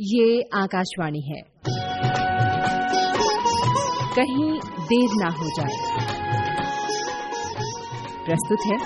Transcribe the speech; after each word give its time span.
ये 0.00 0.42
आकाशवाणी 0.54 1.20
है। 1.20 1.42
कहीं 4.16 4.52
देर 4.78 5.08
ना 5.12 5.28
हो 5.28 5.46
जाए। 5.46 5.76
प्रस्तुत 8.26 8.58
है, 8.66 8.76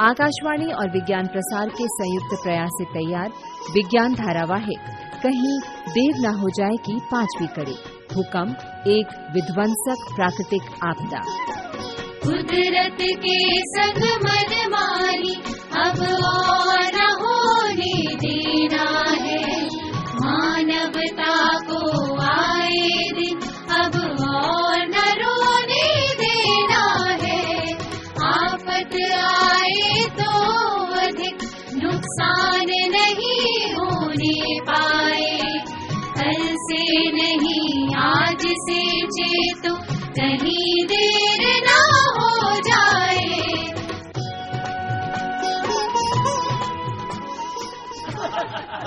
आकाशवाणी 0.00 0.72
और 0.72 0.90
विज्ञान 0.90 1.26
प्रसार 1.26 1.68
के 1.68 1.84
संयुक्त 1.84 2.42
प्रयास 2.44 2.68
से 2.72 2.84
तैयार, 2.84 3.28
विज्ञान 3.74 4.14
धारावाहिक, 4.14 4.78
कहीं 5.22 5.60
देर 5.92 6.20
ना 6.20 6.30
हो 6.30 6.48
जाए 6.48 6.76
की 6.76 7.00
पांचवी 7.12 7.46
कड़ी, 7.46 7.76
भूकंप, 8.14 8.84
एक 8.86 9.30
विध्वंसक 9.34 10.14
प्राकृतिक 10.16 10.62
आपदा। 10.84 11.20
कुदरत 12.24 12.96
के 13.00 13.60
संग 13.60 14.02
मन 14.72 15.34
अब 15.76 16.24
और 16.24 16.41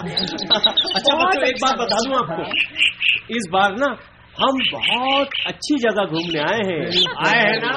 अच्छा 0.06 1.26
बच्चों 1.26 1.48
एक 1.48 1.56
बात 1.56 1.76
बता 1.78 1.98
दूँ 2.08 2.18
आपको। 2.18 2.44
इस 3.36 3.50
बार 3.52 3.76
ना 3.76 3.98
हम 4.42 4.58
बहुत 4.72 5.30
अच्छी 5.46 5.76
जगह 5.76 6.06
घूमने 6.06 6.40
आए 6.40 6.60
हैं। 6.60 7.04
आए 7.28 7.40
हैं 7.40 7.62
ना? 7.62 7.72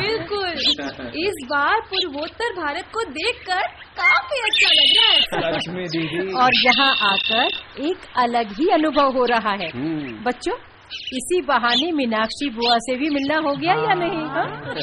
बिल्कुल। 0.00 0.48
इस 1.26 1.46
बार 1.46 1.80
पूर्वोत्तर 1.80 2.52
भारत 2.52 2.84
को 2.94 3.02
देखकर 3.02 3.60
काफ़ी 4.00 4.40
अच्छा 4.40 4.68
लग 4.72 4.98
रहा 4.98 5.12
है। 5.12 5.86
दीदी। 5.86 6.32
और 6.32 6.50
यहाँ 6.66 7.12
आकर 7.12 7.48
एक 7.82 7.96
अलग 8.16 8.46
ही 8.46 8.68
अनुभव 8.68 9.10
हो 9.18 9.24
रहा 9.24 9.50
है। 9.50 9.68
हम्म, 9.68 10.24
बच्चों 10.24 10.54
इसी 11.12 11.40
बहाने 11.40 11.92
मीनाक्षी 11.92 12.50
बुआ 12.50 12.76
से 12.76 12.96
भी 12.96 13.10
मिलना 13.10 13.36
हो 13.36 13.56
गया 13.56 13.74
या 13.74 13.94
नहीं? 13.94 14.26
हाँ? 14.26 14.74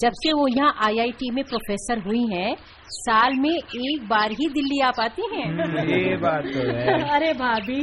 जब 0.00 0.10
से 0.12 0.32
वो 0.32 0.48
यहाँ 0.48 0.76
आईआईटी 0.84 1.30
में 1.30 1.44
प्रोफेसर 1.44 1.98
हुई 1.98 2.26
हैं, 2.32 2.56
साल 2.92 3.34
में 3.34 3.50
एक 3.50 4.06
बार 4.08 4.32
ही 4.32 4.48
दिल्ली 4.48 4.80
आ 4.80 4.90
पाती 4.90 5.22
हैं? 5.34 5.46
ये 5.88 6.16
बात 6.16 6.44
तो 6.44 6.64
है। 6.76 6.94
अरे 7.14 7.32
भाभी 7.32 7.78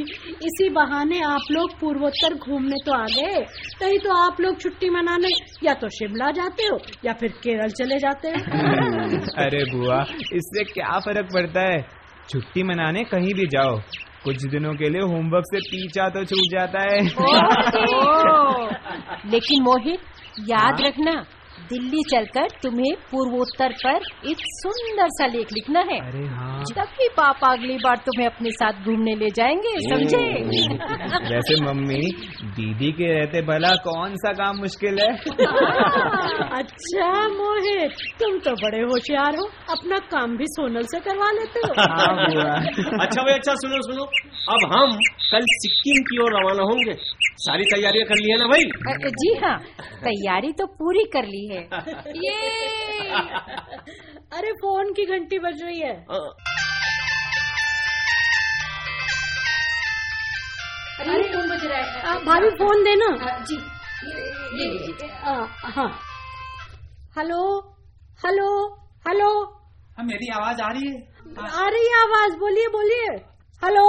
इसी 0.47 0.69
बहाने 0.69 1.21
आप 1.21 1.51
लोग 1.51 1.79
पूर्वोत्तर 1.79 2.33
घूमने 2.33 2.75
तो 2.85 2.93
आ 2.93 3.05
गए। 3.05 3.41
कहीं 3.79 3.99
तो 3.99 4.13
आप 4.25 4.41
लोग 4.41 4.59
छुट्टी 4.61 4.89
मनाने 4.89 5.29
या 5.63 5.73
तो 5.73 5.89
शिमला 5.89 6.31
जाते 6.31 6.63
हो 6.63 6.79
या 7.05 7.13
फिर 7.13 7.29
केरल 7.43 7.69
चले 7.69 7.99
जाते 7.99 8.27
हो। 8.27 8.33
अरे 9.43 9.63
बुआ 9.71 10.01
इससे 10.33 10.63
क्या 10.63 10.99
फ़र्क 10.99 11.29
पड़ता 11.33 11.61
है? 11.61 11.81
छुट्टी 12.29 12.63
मनाने 12.63 13.03
कहीं 13.03 13.33
भी 13.33 13.45
जाओ 13.47 13.77
कुछ 14.23 14.43
दिनों 14.45 14.73
के 14.73 14.89
लिए 14.89 15.01
होमवर्क 15.01 15.45
से 15.45 15.59
पीछा 15.59 16.07
तो 16.09 16.23
छूट 16.25 16.51
जाता 16.51 16.81
है। 16.81 16.99
ओह, 16.99 18.69
लेकिन 19.31 19.61
मोहित 19.63 19.99
याद 20.49 20.81
रखना 20.81 21.11
दिल्ली 21.69 22.03
चलकर 22.11 22.47
तुम्हें 22.63 22.93
पूर्वोत्तर 23.11 23.73
पर 23.85 23.95
एक 24.29 24.37
सुंदर 24.39 25.07
सा 25.07 25.25
लेख 25.25 25.47
लिखना 25.53 25.79
है। 25.79 25.99
अरे 25.99 26.25
हाँ। 26.27 26.63
तभी 26.77 27.07
पापा 27.07 27.51
अगली 27.51 27.77
बार 27.77 27.95
तुम्हें 27.95 28.27
अपने 28.27 28.51
साथ 28.51 28.73
घूमने 28.85 29.15
ले 29.15 29.29
जाएँगे 29.29 29.73
समझे? 29.89 30.23
वैसे 31.33 31.61
मम्मी 31.65 32.01
दीदी 32.43 32.91
के 32.91 33.19
रहते 33.19 33.41
भला 33.41 33.73
कौन 33.75 34.15
सा 34.15 34.31
काम 34.33 34.57
मुश्किल 34.57 34.99
है? 34.99 35.09
अच्छा 36.59 37.27
मोहित 37.27 37.91
तुम 38.19 38.37
तो 38.39 38.51
बड़े 38.51 38.81
होशियार 38.81 39.35
हो। 39.35 39.45
अपना 39.69 39.97
काम 39.97 40.37
भी 40.37 40.45
सोनल 40.47 40.81
से 40.81 40.99
करवा 40.99 41.31
लेते 41.31 41.59
हो। 41.59 41.73
हाँ 41.79 42.25
अच्छा 42.99 43.21
भाई 43.23 43.33
अच्छा 43.33 43.53
सुनो 43.53 43.81
सुनो। 43.81 44.03
अब 44.55 44.73
हम 44.73 44.97
कल 45.31 45.41
सिक्किम 45.41 46.01
की 46.03 46.21
ओर 46.23 46.39
रवाना 46.39 46.63
होंगे। 46.63 46.93
सारी 47.39 47.63
तैयारियाँ 47.63 48.05
कर 48.07 48.15
ली 48.15 48.31
है 48.31 48.37
ना 48.37 48.47
भाई? 48.47 48.63
जी 49.09 49.35
हाँ 49.43 49.57
तैयारी 50.03 50.51
तो 50.51 50.65
पूरी 50.65 51.03
कर 51.13 51.23
ली। 51.23 51.48
है। 51.49 51.61
ये 52.25 52.35
अरे 54.37 54.51
फ़ोन 54.53 54.93
की 54.93 55.05
घंटी 55.05 55.39
बज 55.39 55.61
रही 55.63 55.79
है। 55.79 55.93
अ, 56.09 56.19
अरे 60.99 61.23
फ़ोन 61.33 61.49
बज 61.49 61.65
रहा 61.65 61.77
है। 61.77 62.23
भाभी 62.25 62.49
फ़ोन 62.49 62.83
देना। 62.83 63.07
जी। 63.49 63.57
आ, 65.23 65.33
हाँ। 65.75 65.89
Hello 67.17 67.41
hello 68.25 68.47
hello. 69.07 69.29
हाँ 69.97 70.05
मेरी 70.05 70.27
आवाज़ 70.35 70.61
आ 70.61 70.69
रही 70.71 70.87
है। 70.87 70.97
आ 71.61 71.67
रही 71.69 71.87
है 71.87 72.01
आवाज़ 72.01 72.35
बोलिए 72.39 72.67
बोलिए। 72.67 73.07
हेलो। 73.61 73.85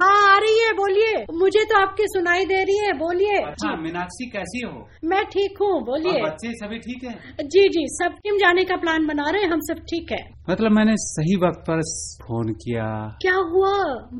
हाँ 0.00 0.14
आ 0.30 0.38
रही 0.38 0.58
है 0.60 0.72
बोलिए। 0.76 1.12
मुझे 1.38 1.62
तो 1.64 1.76
आपकी 1.80 2.06
सुनाई 2.06 2.44
दे 2.44 2.62
रही 2.64 2.78
है 2.78 2.92
बोलिए। 2.98 3.36
अच्छा 3.46 3.74
मीनाक्षी 3.82 4.26
कैसी 4.30 4.60
हो? 4.66 4.72
मैं 5.12 5.22
ठीक 5.34 5.58
हूँ 5.60 5.70
बोलिए। 5.84 6.22
बच्चे 6.22 6.48
सभी 6.54 6.78
ठीक 6.86 7.04
है? 7.04 7.12
जी 7.54 7.62
जी 7.76 7.84
सब 7.92 8.16
टीम 8.24 8.38
जाने 8.38 8.64
का 8.64 8.76
प्लान 8.76 9.06
बना 9.06 9.28
रहे 9.30 9.42
हैं 9.42 9.50
हम 9.50 9.60
सब 9.68 9.82
ठीक 9.92 10.12
है। 10.12 10.18
मतलब 10.50 10.72
मैंने 10.72 10.96
सही 11.04 11.36
वक्त 11.44 11.60
पर 11.68 11.82
फ़ोन 12.24 12.52
किया। 12.64 12.86
क्या 13.22 13.34
हुआ? 13.52 13.72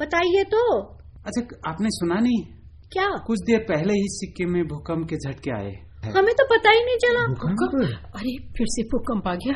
बताइए 0.05 0.45
तो। 0.55 0.63
अच्छा 1.27 1.43
आपने 1.71 1.91
सुना 1.99 2.21
नहीं? 2.21 2.43
क्या? 2.93 3.09
कुछ 3.27 3.41
देर 3.47 3.59
पहले 3.69 3.95
ही 3.95 4.07
सिक्किम 4.17 4.53
में 4.53 4.63
भूकंप 4.69 5.09
के 5.11 5.17
झटके 5.17 5.51
आए 5.59 5.75
हमें 6.17 6.33
तो 6.39 6.45
पता 6.47 6.71
ही 6.71 6.81
नहीं 6.85 6.97
चला। 7.03 7.21
अरे 8.19 8.33
फिर 8.57 8.67
से 8.71 8.83
भूकंप 8.89 9.29
आ 9.29 9.35
गया। 9.35 9.55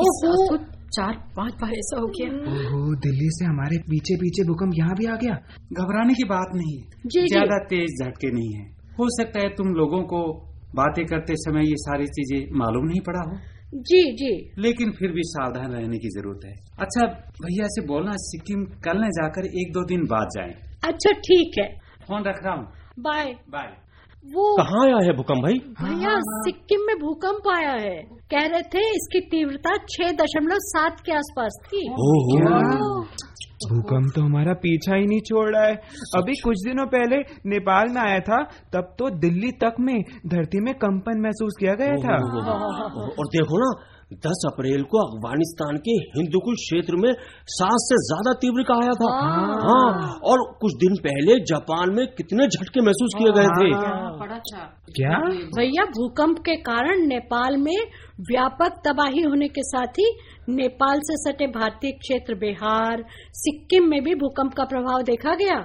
ओहो। 0.00 0.56
चार 0.88 1.14
पाँच 1.36 1.54
बार 1.54 1.72
ऐसा 1.72 2.00
हो 2.00 2.06
गया। 2.06 2.28
ओहो 2.52 2.94
दिल्ली 2.96 3.28
से 3.30 3.44
हमारे 3.44 3.78
पीछे 3.88 4.16
पीछे 4.16 4.44
भूकंप 4.44 4.72
यहाँ 4.74 4.94
भी 4.94 5.06
आ 5.06 5.16
गया। 5.16 5.34
घबराने 5.74 6.14
की 6.14 6.24
बात 6.24 6.54
नहीं। 6.54 6.76
ज़्यादा 7.26 7.58
तेज 7.64 8.02
झटके 8.04 8.30
नहीं 8.30 8.52
है। 8.54 8.64
हो 8.98 9.08
सकता 9.16 9.40
है 9.40 9.48
तुम 9.48 9.74
लोगों 9.74 10.02
को 10.02 10.22
बातें 10.74 11.04
करते 11.06 11.34
समय 11.36 11.68
ये 11.68 11.76
सारी 11.76 12.06
चीज़ें 12.06 12.58
मालूम 12.58 12.86
नहीं 12.86 13.00
पड़ा 13.00 13.20
हो। 13.20 13.36
जी 13.82 14.02
जी। 14.16 14.32
लेकिन 14.58 14.90
फिर 14.90 15.12
भी 15.12 15.22
सावधान 15.22 15.72
रहने 15.72 15.98
की 15.98 16.08
ज़रूरत 16.08 16.44
है। 16.44 16.54
अच्छा 16.78 17.06
भैया 17.42 17.66
से 17.68 17.86
बोलना 17.86 18.12
सिक्किम 18.16 18.64
कल 18.84 19.04
न 19.04 19.08
जाकर 19.10 19.46
एक 19.60 19.72
दो 19.72 19.84
दिन 19.84 20.04
बाद 20.04 20.28
जाए। 20.36 20.54
अच्छा 20.84 21.12
ठीक 21.20 21.58
है। 21.58 21.68
फ़ोन 22.06 22.24
रख 22.24 22.44
रहा 22.44 22.54
हूँ। 22.54 22.66
बाय। 23.00 23.32
बाय। 23.50 23.85
वो 24.26 24.44
कहाँ 24.56 24.84
आया 24.84 24.98
है 25.04 25.12
भूकंप 25.16 25.42
भाई? 25.42 25.58
भैया 25.80 26.12
सिक्किम 26.44 26.80
में 26.80 26.96
भूकंप 26.98 27.48
आया 27.50 27.72
है। 27.80 27.96
कह 28.30 28.46
रहे 28.46 28.62
थे 28.72 28.82
इसकी 28.90 29.20
तीव्रता 29.30 29.76
छह 29.86 30.12
दशमलव 30.20 30.58
सात 30.62 31.00
के 31.06 31.12
आसपास 31.12 31.58
थी। 31.66 31.82
भूकंप 33.66 34.10
तो 34.14 34.22
हमारा 34.22 34.52
पीछा 34.62 34.96
ही 34.96 35.06
नहीं 35.06 35.20
छोड़ 35.20 35.44
रहा 35.48 35.64
है। 35.64 35.74
अभी 36.16 36.34
कुछ 36.40 36.56
दिनों 36.64 36.86
पहले 36.86 37.16
नेपाल 37.46 37.88
में 37.88 38.00
आया 38.02 38.18
था 38.20 38.42
तब 38.72 38.94
तो 38.98 39.10
दिल्ली 39.18 39.50
तक 39.62 39.76
में 39.80 39.96
धरती 40.26 40.60
में 40.60 40.74
कंपन 40.76 41.20
महसूस 41.20 41.56
किया 41.60 41.74
गया 41.74 41.96
था। 41.98 42.16
और 43.12 43.28
देखो 43.28 43.60
ना 43.60 43.70
10 44.10 44.42
अप्रैल 44.46 44.82
को 44.82 44.98
अफ़गानिस्तान 44.98 45.76
के 45.78 45.94
हिंदुकुल 46.10 46.54
क्षेत्र 46.54 46.96
में 46.96 47.12
सात 47.52 47.82
से 47.84 47.96
ज़्यादा 48.02 48.32
तीव्र 48.34 48.62
का 48.62 48.74
आया 48.74 48.92
था। 48.92 49.08
हाँ। 49.62 50.20
और 50.24 50.44
कुछ 50.60 50.76
दिन 50.76 50.94
पहले 50.96 51.38
जापान 51.44 51.94
में 51.94 52.06
कितने 52.12 52.46
झटके 52.46 52.80
महसूस 52.80 53.16
किए 53.18 53.32
गए 53.32 53.48
थे। 53.56 53.70
क्या? 54.92 55.18
भैया 55.56 55.84
भूकंप 55.90 56.38
के 56.38 56.56
कारण 56.62 57.06
नेपाल 57.06 57.56
में 57.56 57.76
व्यापक 58.30 58.80
तबाही 58.86 59.22
होने 59.22 59.48
के 59.48 59.62
साथ 59.64 59.98
ही 59.98 60.08
नेपाल 60.52 61.00
से 61.00 61.16
सटे 61.16 61.46
भारतीय 61.52 61.92
क्षेत्र 61.98 62.34
बिहार 62.34 63.04
सिक्किम 63.34 63.88
में 63.90 64.00
भी 64.04 64.14
भूकंप 64.14 64.54
का 64.54 64.64
प्रभाव 64.64 65.02
देखा 65.02 65.34
गया। 65.34 65.58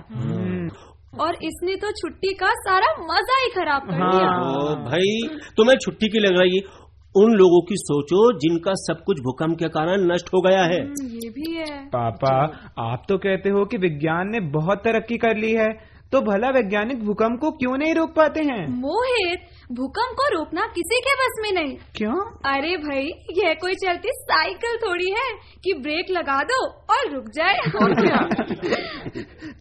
और 1.21 1.35
इसने 1.43 1.75
तो 1.75 1.91
छुट्टी 1.91 2.33
का 2.33 2.49
सारा 2.59 2.91
मज़ा 3.05 3.39
ही 3.43 3.49
खराब 3.55 3.81
कर 3.81 3.95
दिया। 3.95 4.29
ओ 4.41 4.75
भाई 4.85 5.17
तुम्हें 5.57 5.77
छुट्टी 5.77 6.07
की 6.07 6.19
लग 6.19 6.37
रही 6.39 6.57
है 6.57 6.79
उन 7.15 7.31
लोगों 7.31 7.61
की 7.61 7.75
सोचो 7.77 8.37
जिनका 8.37 8.71
सब 8.73 9.03
कुछ 9.05 9.19
भूकंप 9.19 9.57
के 9.59 9.67
कारण 9.67 10.11
नष्ट 10.11 10.27
हो 10.27 10.41
गया 10.41 10.63
है। 10.63 10.79
ये 11.03 11.29
भी 11.29 11.55
है। 11.55 11.85
पापा 11.85 12.35
आप 12.79 13.03
तो 13.09 13.17
कहते 13.17 13.49
हो 13.49 13.65
कि 13.65 13.77
विज्ञान 13.77 14.29
ने 14.29 14.39
बहुत 14.39 14.77
तरक्की 14.77 15.17
कर 15.17 15.37
ली 15.37 15.51
है। 15.51 15.90
तो 16.11 16.21
भला 16.21 16.49
वैज्ञानिक 16.49 17.05
भूकंप 17.05 17.39
को 17.39 17.51
क्यों 17.51 17.77
नहीं 17.77 17.93
रोक 17.95 18.09
पाते 18.15 18.39
हैं? 18.39 18.67
मोहित 18.67 19.39
भूकंप 19.71 20.15
को 20.15 20.37
रोकना 20.37 20.61
किसी 20.61 20.99
के 20.99 21.13
बस 21.13 21.37
में 21.41 21.61
नहीं। 21.61 21.77
क्यों? 21.95 22.15
अरे 22.53 22.77
भाई 22.77 23.03
यह 23.37 23.53
कोई 23.53 23.75
चलती 23.75 24.09
साइकिल 24.13 24.77
थोड़ी 24.77 25.11
है 25.11 25.33
कि 25.63 25.73
ब्रेक 25.73 26.05
लगा 26.09 26.43
दो 26.43 26.67
और 26.67 27.13
रुक 27.13 27.23
जाए। 27.23 27.55
और 27.83 27.93
क्या? 27.93 28.17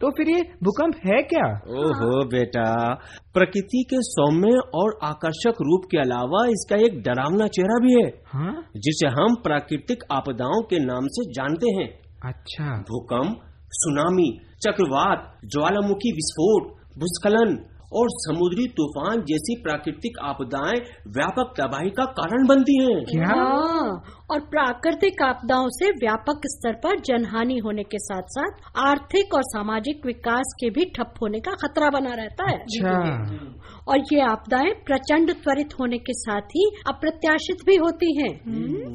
तो 0.00 0.10
फिर 0.10 0.28
ये 0.28 0.42
भूकंप 0.64 0.94
है 1.06 1.22
क्या? 1.22 1.46
ओहो 1.78 2.24
बेटा 2.24 2.94
प्रकृति 3.34 3.84
के 3.90 3.96
सौम्य 4.00 4.58
और 4.74 4.98
आकर्षक 5.02 5.54
रूप 5.62 5.82
के 5.90 5.98
अलावा 5.98 6.46
इसका 6.46 6.76
एक 6.76 7.02
डरावना 7.02 7.46
चेहरा 7.46 7.78
भी 7.78 7.94
है 8.02 8.08
हाँ? 8.26 8.70
जिसे 8.76 9.06
हम 9.06 9.34
प्राकृतिक 9.34 10.04
आपदाओं 10.12 10.62
के 10.62 10.78
नाम 10.78 11.06
से 11.06 11.32
जानते 11.32 11.66
हैं। 11.70 12.00
अच्छा। 12.24 12.64
भूकंप 12.64 13.40
सुनामी 13.72 14.40
चक्रवात 14.64 15.26
ज्वालामुखी 15.52 16.10
विस्फोट 16.16 16.72
भूस्खलन 17.00 17.56
और 17.92 18.08
समुद्री 18.10 18.66
तूफ़ान 18.76 19.22
जैसी 19.28 19.54
प्राकृतिक 19.62 20.18
आपदाएँ 20.22 20.80
व्यापक 21.08 21.54
तबाही 21.60 21.90
का 21.90 22.04
कारण 22.18 22.46
बनती 22.46 22.76
हैं। 22.82 23.04
क्या? 23.04 23.26
हाँ 23.26 24.02
और 24.30 24.40
प्राकृतिक 24.40 25.22
आपदाओं 25.22 25.68
से 25.68 25.90
व्यापक 25.90 26.46
स्तर 26.46 26.72
पर 26.72 27.00
जनहानि 27.00 27.56
होने 27.58 27.82
के 27.82 27.98
साथ 27.98 28.28
साथ 28.28 28.60
आर्थिक 28.78 29.34
और 29.34 29.42
सामाजिक 29.42 30.06
विकास 30.06 30.54
के 30.60 30.70
भी 30.70 30.84
ठप 30.96 31.14
होने 31.22 31.40
का 31.40 31.52
खतरा 31.52 31.90
बना 31.90 32.14
रहता 32.14 32.50
है। 32.50 32.58
अच्छा। 32.58 32.94
और 33.88 33.98
ये 34.12 34.20
आपदाएँ 34.20 34.72
प्रचंड 34.86 35.32
त्वरित 35.32 35.74
होने 35.80 35.98
के 35.98 36.12
साथ 36.12 36.54
ही 36.56 36.70
अप्रत्याशित 36.88 37.64
भी 37.66 37.76
होती 37.76 38.12
हैं 38.20 38.32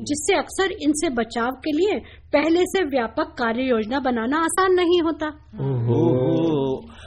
जिससे 0.04 0.36
अक्सर 0.36 0.72
इनसे 0.82 1.10
बचाव 1.10 1.52
के 1.66 1.72
लिए 1.72 2.00
पहले 2.34 2.62
से 2.66 2.84
व्यापक 2.86 3.36
कार्य 3.38 3.64
योजना 3.64 4.00
बनाना 4.00 4.38
आसान 4.38 4.74
नहीं 4.74 5.02
होता। 5.02 5.30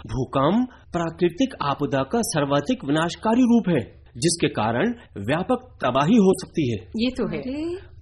भूकंप 0.07 0.69
प्राकृतिक 0.93 1.55
आपदा 1.63 2.03
का 2.03 2.21
सर्वाधिक 2.23 2.85
विनाशकारी 2.85 3.43
रूप 3.43 3.69
है 3.69 3.99
जिसके 4.17 4.49
कारण 4.49 4.95
व्यापक 5.19 5.65
तबाही 5.85 6.17
हो 6.17 6.33
सकती 6.35 6.71
है। 6.71 6.79
ये 6.97 7.11
तो 7.11 7.27
है। 7.33 7.41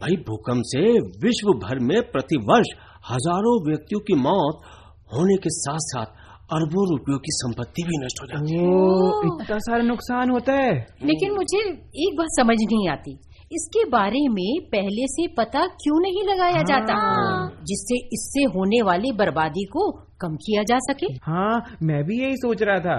भाई 0.01 0.17
भूकंप 0.17 0.63
से 0.67 0.83
विश्व 1.27 1.49
भर 1.67 1.79
में 1.79 2.03
प्रति 2.11 2.37
वर्ष 2.37 2.69
हज़ारों 3.11 3.69
व्यक्तियों 3.69 4.01
की 4.01 4.15
मौत 4.15 4.61
होने 5.15 5.37
के 5.37 5.51
साथ 5.51 5.79
साथ 5.79 6.07
अरबों 6.53 6.91
रुपयों 6.91 7.19
की 7.19 7.33
संपत्ति 7.33 7.83
भी 7.83 7.99
नष्ट 8.05 8.23
हो 8.23 8.27
जाती 8.27 8.53
है। 8.53 8.65
इतना 9.27 9.59
सारा 9.59 9.83
नुकसान 9.83 10.31
होता 10.31 10.53
है। 10.53 10.75
लेकिन 11.05 11.35
मुझे 11.35 11.59
एक 12.07 12.17
बात 12.19 12.29
समझ 12.31 12.57
नहीं 12.63 12.89
आती। 12.89 13.19
इसके 13.53 13.85
बारे 13.85 14.21
में 14.29 14.61
पहले 14.73 15.07
से 15.07 15.27
पता 15.27 15.67
क्यों 15.67 16.01
नहीं 16.01 16.23
लगाया 16.29 16.57
हाँ। 16.57 16.65
जाता 16.65 16.97
जिससे 17.65 17.97
इससे 18.13 18.43
होने 18.45 18.83
वाली 18.83 19.13
बर्बादी 19.13 19.65
को 19.65 19.91
कम 20.21 20.35
किया 20.37 20.63
जा 20.63 20.79
सके। 20.79 21.07
हाँ 21.07 21.77
मैं 21.83 22.03
भी 22.05 22.21
यही 22.23 22.37
सोच 22.37 22.63
रहा 22.63 22.79
था। 22.79 22.99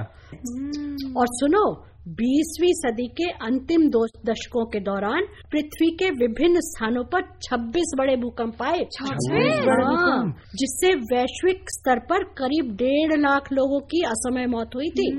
और 1.20 1.28
सुनो 1.28 1.64
बीसवीं 2.08 2.74
सदी 2.74 3.08
के 3.08 3.24
अंतिम 3.24 3.90
दो 3.90 4.06
दशकों 4.26 4.66
के 4.66 4.80
दौरान 4.80 5.22
पृथ्वी 5.52 5.90
के 5.92 6.10
विभिन्न 6.10 6.60
स्थानों 6.60 7.04
पर 7.04 7.22
26 7.42 7.92
बड़े 7.98 8.16
भूकंप 8.16 8.62
आए। 8.64 8.86
हाँ, 9.02 10.36
जिससे 10.56 10.94
वैश्विक 11.14 11.64
स्तर 11.70 12.00
पर 12.00 12.24
करीब 12.24 12.72
डेढ़ 12.76 13.20
लाख 13.20 13.52
लोगों 13.54 13.80
की 13.80 14.02
असमय 14.02 14.46
मौत 14.46 14.70
हुई 14.76 14.90
थी। 14.90 15.10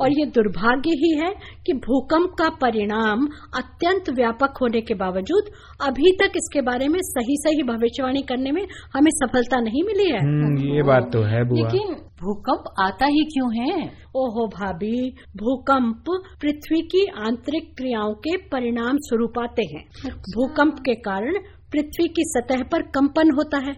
और 0.00 0.10
ये 0.12 0.26
दुर्भाग्य 0.26 0.90
ही 0.90 1.12
है 1.18 1.32
कि 1.66 1.72
भूकंप 1.72 2.30
का 2.38 2.48
परिणाम 2.48 3.26
अत्यंत 3.56 4.10
व्यापक 4.10 4.58
होने 4.62 4.80
के 4.80 4.94
बावजूद 4.94 5.44
अभी 5.82 6.12
तक 6.12 6.32
इसके 6.36 6.60
बारे 6.60 6.88
में 6.88 7.00
सही 7.02 7.36
सही 7.36 7.62
भविष्यवाणी 7.62 8.22
करने 8.22 8.52
में 8.52 8.66
हमें 8.94 9.10
सफलता 9.14 9.60
नहीं 9.60 9.82
मिली 9.84 10.10
है। 10.10 10.18
हम्म, 10.18 10.74
ये 10.74 10.82
बात 10.82 11.10
तो 11.12 11.22
है 11.22 11.44
लेकिन 11.54 11.94
भूकंप 12.20 12.64
आता 12.80 13.06
ही 13.06 13.24
क्यों 13.24 13.48
है? 13.54 13.74
ओहो 14.16 14.46
भाभी 14.46 15.10
भूकंप 15.36 16.04
पृथ्वी 16.42 16.80
की 16.82 17.04
आंतरिक 17.20 17.74
क्रियाओं 17.76 18.14
के 18.14 18.36
परिणाम 18.48 18.96
स्वरूप 18.98 19.38
आते 19.38 19.62
हैं। 19.66 19.82
अच्छा। 19.82 20.10
भूकंप 20.10 20.78
के 20.78 20.94
कारण 21.00 21.38
पृथ्वी 21.72 22.06
की 22.08 22.22
सतह 22.26 22.62
पर 22.62 22.82
कंपन 22.94 23.30
होता 23.30 23.58
है 23.58 23.72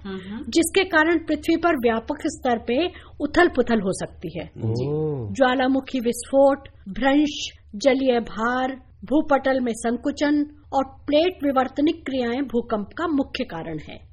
जिसके 0.48 0.84
कारण 0.84 1.18
पृथ्वी 1.18 1.56
पर 1.56 1.76
व्यापक 1.76 2.26
स्तर 2.26 2.58
पे 2.58 2.76
उथल 3.20 3.48
पुथल 3.48 3.80
हो 3.80 3.92
सकती 3.94 4.38
है। 4.38 4.48
ज्वालामुखी 5.32 6.00
विस्फोट 6.00 6.68
भ्रंश 6.88 7.38
जलीय 7.76 8.20
भार 8.20 8.76
भूपटल 9.04 9.60
में 9.60 9.72
संकुचन 9.76 10.44
और 10.72 10.84
प्लेट 11.06 11.44
विवर्तनिक 11.44 12.04
क्रियाएँ 12.06 12.40
भूकंप 12.42 12.88
का 12.98 13.06
मुख्य 13.06 13.44
कारण 13.44 13.78
है। 13.90 14.07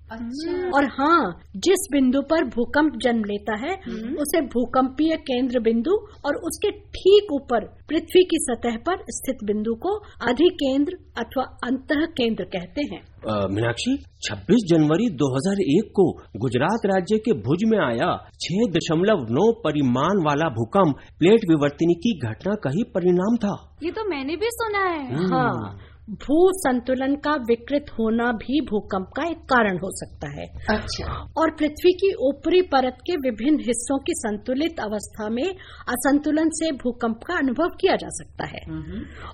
और 0.73 0.85
हाँ 0.85 1.41
जिस 1.55 1.87
बिंदु 1.91 2.21
पर 2.21 2.43
भूकंप 2.45 2.93
जन्म 3.03 3.23
लेता 3.23 3.55
है 3.55 3.73
उसे 4.15 4.41
भूकंपीय 4.41 5.15
केंद्र 5.15 5.59
बिंदु 5.59 5.95
और 6.25 6.35
उसके 6.35 6.71
ठीक 6.71 7.31
ऊपर 7.33 7.65
पृथ्वी 7.89 8.23
की 8.23 8.37
सतह 8.41 8.77
पर 8.77 9.03
स्थित 9.09 9.43
बिंदु 9.43 9.73
को 9.75 9.95
अधिकेंद्र 10.29 10.97
अथवा 11.17 11.43
अंत 11.63 11.87
केंद्र 12.17 12.43
कहते 12.43 12.81
हैं। 12.81 13.01
मीनाक्षी 13.49 13.95
26 14.21 14.65
जनवरी 14.69 15.09
2001 15.09 15.89
को 15.95 16.11
गुजरात 16.37 16.85
राज्य 16.85 17.17
के 17.17 17.33
भुज 17.33 17.63
में 17.67 17.77
आया 17.79 18.11
6.9 18.41 19.51
परिमाण 19.63 20.23
वाला 20.25 20.49
भूकंप 20.49 20.95
प्लेट 21.19 21.49
विवर्तनी 21.49 21.93
की 21.93 22.19
घटना 22.19 22.55
का 22.55 22.69
ही 22.69 22.83
परिणाम 22.83 23.35
था। 23.35 23.77
ये 23.83 23.91
तो 23.91 24.09
मैंने 24.09 24.35
भी 24.35 24.47
सुना 24.51 24.85
है। 24.85 25.27
हाँ। 25.27 25.77
भू 26.09 26.35
संतुलन 26.53 27.15
का 27.15 27.31
विकृत 27.31 27.85
होना 27.99 28.31
भी 28.31 28.59
भूकंप 28.61 29.07
का 29.17 29.23
एक 29.27 29.37
कारण 29.37 29.77
हो 29.77 29.89
सकता 29.91 30.27
है। 30.31 30.45
अच्छा। 30.69 31.13
और 31.37 31.51
पृथ्वी 31.51 31.93
की 31.93 32.13
ऊपरी 32.27 32.61
परत 32.61 32.97
के 33.01 33.15
विभिन्न 33.15 33.59
हिस्सों 33.59 33.97
की 33.99 34.13
संतुलित 34.15 34.79
अवस्था 34.79 35.29
में 35.29 35.47
असंतुलन 35.87 36.49
से 36.49 36.71
भूकंप 36.71 37.23
का 37.27 37.37
अनुभव 37.37 37.69
किया 37.81 37.95
जा 37.95 38.07
सकता 38.09 38.45
है। 38.45 38.61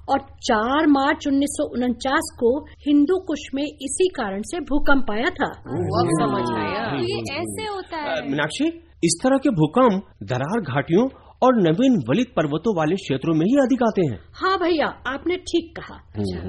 और 0.10 0.20
4 0.42 0.88
मार्च 0.88 1.28
उन्नीस 1.28 1.50
सौ 1.50 1.68
उनचास 1.74 2.32
को 2.40 2.60
हिंदू 2.88 3.18
कुश 3.28 3.48
में 3.56 3.64
इसी 3.64 4.08
कारण 4.08 4.42
से 4.42 4.60
भूकंप 4.60 5.12
आया 5.12 5.30
था। 5.30 5.52
समझ 5.54 6.46
आया। 6.58 6.86
तो 6.90 7.04
ये 7.04 7.20
ऐसे 7.36 7.68
होता 7.68 7.98
है। 7.98 8.30
मीनाक्षी 8.30 8.68
इस 9.04 9.20
तरह 9.24 9.38
के 9.38 9.50
भूकंप 9.50 10.04
दरार 10.24 10.62
घाटियों 10.62 11.08
और 11.42 11.62
नवीन 11.62 11.96
वलित 12.10 12.34
पर्वतों 12.36 12.76
वाले 12.78 12.96
क्षेत्रों 12.96 13.34
में 13.36 13.46
ही 13.46 13.56
अधिक 13.62 13.84
आते 13.84 14.08
हैं। 14.08 14.20
हाँ 14.42 14.58
भैया 14.60 14.88
आपने 15.14 15.38
ठीक 15.50 15.74
कहा। 15.80 15.96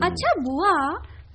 अच्छा 0.08 0.34
बुआ 0.40 0.74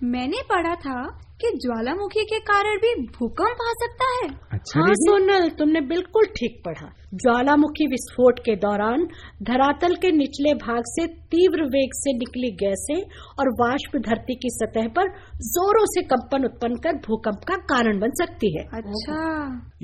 मैंने 0.04 0.42
पढ़ा 0.50 0.74
था 0.82 1.00
कि 1.42 1.50
ज्वालामुखी 1.62 2.24
के 2.26 2.40
कारण 2.40 2.78
भी 2.82 2.90
भूकंप 3.08 3.62
आ 3.62 3.72
सकता 3.80 4.06
है। 4.12 4.28
अच्छा 4.54 4.80
हाँ 4.80 4.94
सोनल 4.98 5.48
तुमने 5.58 5.82
बिल्कुल 5.90 6.26
ठीक 6.38 6.62
पढ़ा। 6.66 6.88
ज्वालामुखी 7.24 7.88
विस्फोट 7.88 8.40
के 8.40 8.56
दौरान 8.56 9.06
धरातल 9.44 9.96
के 9.96 10.12
निचले 10.12 10.54
भाग 10.64 10.84
से 10.88 11.06
तीव्र 11.34 11.66
वेग 11.76 11.94
से 11.94 12.14
निकली 12.18 12.52
गैसें 12.62 13.00
और 13.40 13.50
वाष्प 13.62 13.98
धरती 14.08 14.36
की 14.36 14.50
सतह 14.52 14.88
पर 14.98 15.10
जोरों 15.48 15.86
से 15.86 16.02
कंपन 16.12 16.46
उत्पन्न 16.46 16.76
कर 16.84 17.00
भूकंप 17.08 17.48
का 17.48 17.56
कारण 17.74 18.00
बन 18.00 18.12
सकती 18.22 18.54
है। 18.58 18.66
अच्छा। 18.74 19.18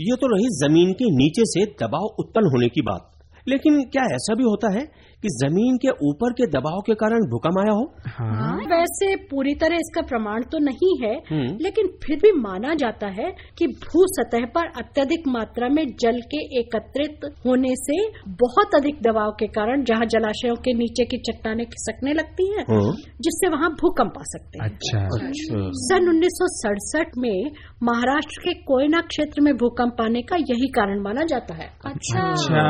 ये 0.01 0.15
तो 0.15 0.33
रही 0.35 0.53
ज़मीन 0.57 0.93
के 0.93 1.11
नीचे 1.15 1.45
से 1.47 1.65
दबाव 1.83 2.05
उत्पन्न 2.19 2.53
होने 2.55 2.69
की 2.69 2.81
बात। 2.81 3.09
लेकिन 3.47 3.83
क्या 3.83 4.03
ऐसा 4.15 4.35
भी 4.35 4.43
होता 4.43 4.69
है 4.69 4.85
कि 5.23 5.29
ज़मीन 5.33 5.77
के 5.77 5.91
ऊपर 6.07 6.33
के 6.37 6.45
दबाव 6.53 6.79
के 6.87 6.93
कारण 7.01 7.25
भूकंप 7.33 7.59
आया 7.59 7.73
हो? 7.73 7.83
हाँ। 8.15 8.55
वैसे 8.71 9.15
पूरी 9.31 9.53
तरह 9.55 9.75
इसका 9.75 10.01
प्रमाण 10.01 10.43
तो 10.51 10.59
नहीं 10.59 10.91
है 11.03 11.13
हम्म। 11.29 11.57
लेकिन 11.61 11.87
फिर 12.05 12.17
भी 12.23 12.31
माना 12.39 12.73
जाता 12.73 13.07
है 13.19 13.29
कि 13.57 13.67
भू 13.83 14.03
सतह 14.07 14.45
पर 14.55 14.67
अत्यधिक 14.81 15.27
मात्रा 15.27 15.69
में 15.69 15.83
जल 16.01 16.19
के 16.33 16.41
एकत्रित 16.59 17.25
होने 17.45 17.73
से 17.75 17.97
बहुत 18.43 18.75
अधिक 18.75 19.01
दबाव 19.07 19.31
के 19.39 19.47
कारण 19.47 19.83
जहाँ 19.83 20.05
जलाशयों 20.05 20.55
के 20.67 20.73
नीचे 20.73 21.05
की 21.05 21.17
चट्टाने 21.29 21.65
खिसकने 21.65 22.13
लगती 22.13 22.49
हैं 22.51 22.65
हाँ। 22.71 22.93
जिससे 23.21 23.49
वहाँ 23.49 23.69
भूकंप 23.81 24.19
आ 24.19 24.23
सकते 24.33 24.63
हैं। 24.63 24.69
अच्छा। 24.69 24.99
अच्छा। 24.99 25.63
सन 25.83 26.09
1967 26.13 27.17
में 27.17 27.51
महाराष्ट्र 27.83 28.41
के 28.43 28.53
कोयना 28.63 29.01
क्षेत्र 29.07 29.41
में 29.41 29.53
भूकंप 29.57 30.01
आने 30.01 30.21
का 30.21 30.35
यही 30.49 30.67
कारण 30.75 31.01
माना 31.03 31.23
जाता 31.23 31.55
है। 31.55 31.69
अच्छा 31.85 32.29
अच्छा। 32.29 32.67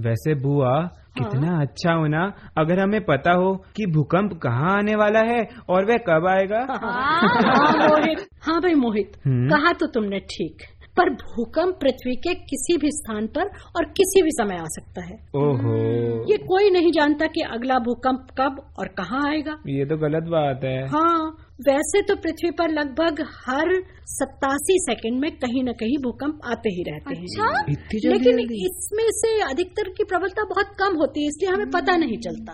वैसे 0.00 0.34
बुआ 0.42 0.74
कितना 1.18 1.60
अच्छा 1.60 1.92
होना। 1.92 2.32
अगर 2.58 2.80
हमें 2.80 3.00
पता 3.04 3.32
हो 3.32 3.54
कि 3.76 3.86
भूकंप 3.86 4.32
कहाँ 4.42 4.76
आने 4.78 4.94
वाला 4.94 5.20
है 5.20 5.48
और 5.68 5.84
वह 5.84 5.96
कब 5.96 6.26
आएगा। 6.26 6.66
हाँ 6.70 7.88
मोहित। 7.88 8.26
हाँ 8.42 8.60
भाई 8.60 8.74
मोहित 8.74 9.12
हम्म। 9.26 9.48
कहा 9.48 9.72
तो 9.72 9.86
तुमने 9.86 10.18
ठीक। 10.18 10.62
पर 10.96 11.10
भूकंप 11.22 11.78
पृथ्वी 11.80 12.14
के 12.16 12.34
किसी 12.50 12.76
भी 12.76 12.90
स्थान 12.90 13.26
पर 13.26 13.48
और 13.76 13.84
किसी 13.98 14.22
भी 14.22 14.30
समय 14.30 14.56
आ 14.56 14.68
सकता 14.68 15.04
है। 15.04 15.16
ओहो। 15.36 15.74
ये 16.30 16.36
कोई 16.46 16.70
नहीं 16.70 16.92
जानता 16.92 17.26
कि 17.26 17.40
अगला 17.56 17.78
भूकंप 17.78 18.26
कब 18.40 18.60
और 18.78 18.88
कहाँ 18.98 19.20
आएगा। 19.28 19.56
ये 19.68 19.84
तो 19.84 19.96
गलत 19.96 20.30
बात 20.30 20.64
है। 20.64 20.78
हाँ 20.88 21.18
वैसे 21.68 22.02
तो 22.02 22.14
पृथ्वी 22.16 22.50
पर 22.50 22.70
लगभग 22.70 23.20
हर 23.46 23.72
सत्तासी 24.06 24.78
सेकंड 24.80 25.20
में 25.20 25.30
कहीं 25.36 25.62
न 25.64 25.72
कहीं 25.72 25.98
भूकंप 25.98 26.40
आते 26.44 26.68
ही 26.68 26.82
रहते 26.90 27.16
अच्छा? 27.16 27.44
हैं 27.44 28.10
लेकिन 28.10 28.40
इसमें 28.40 29.06
से 29.20 29.30
अधिकतर 29.42 29.88
की 29.88 30.04
प्रबलता 30.04 30.44
बहुत 30.44 30.74
कम 30.78 30.98
होती 30.98 31.22
है 31.22 31.28
इसलिए 31.28 31.54
हमें 31.54 31.70
पता 31.70 31.96
नहीं 31.96 32.18
चलता। 32.18 32.52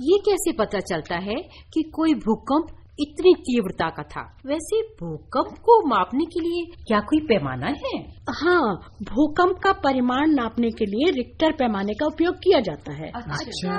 ये 0.00 0.18
कैसे 0.18 0.52
पता 0.52 0.80
चलता 0.80 1.16
है 1.16 1.34
कि 1.74 1.82
कोई 1.94 2.14
भूकंप 2.14 2.76
इतनी 2.98 3.34
तीव्रता 3.34 3.88
का 3.88 4.02
था। 4.02 4.36
वैसे 4.46 4.82
भूकंप 4.82 5.56
को 5.58 5.86
मापने 5.88 6.24
के 6.24 6.40
लिए 6.40 6.64
क्या 6.86 7.00
कोई 7.00 7.18
पैमाना 7.20 7.66
है? 7.66 7.98
हाँ 8.30 8.74
भूकंप 9.02 9.58
का 9.64 9.72
परिमाण 9.72 10.30
नापने 10.30 10.70
के 10.70 10.84
लिए 10.84 11.10
रिक्टर 11.10 11.52
पैमाने 11.52 11.94
का 11.94 12.06
उपयोग 12.06 12.34
किया 12.34 12.60
जाता 12.60 12.92
है। 12.92 13.10
अच्छा। 13.10 13.72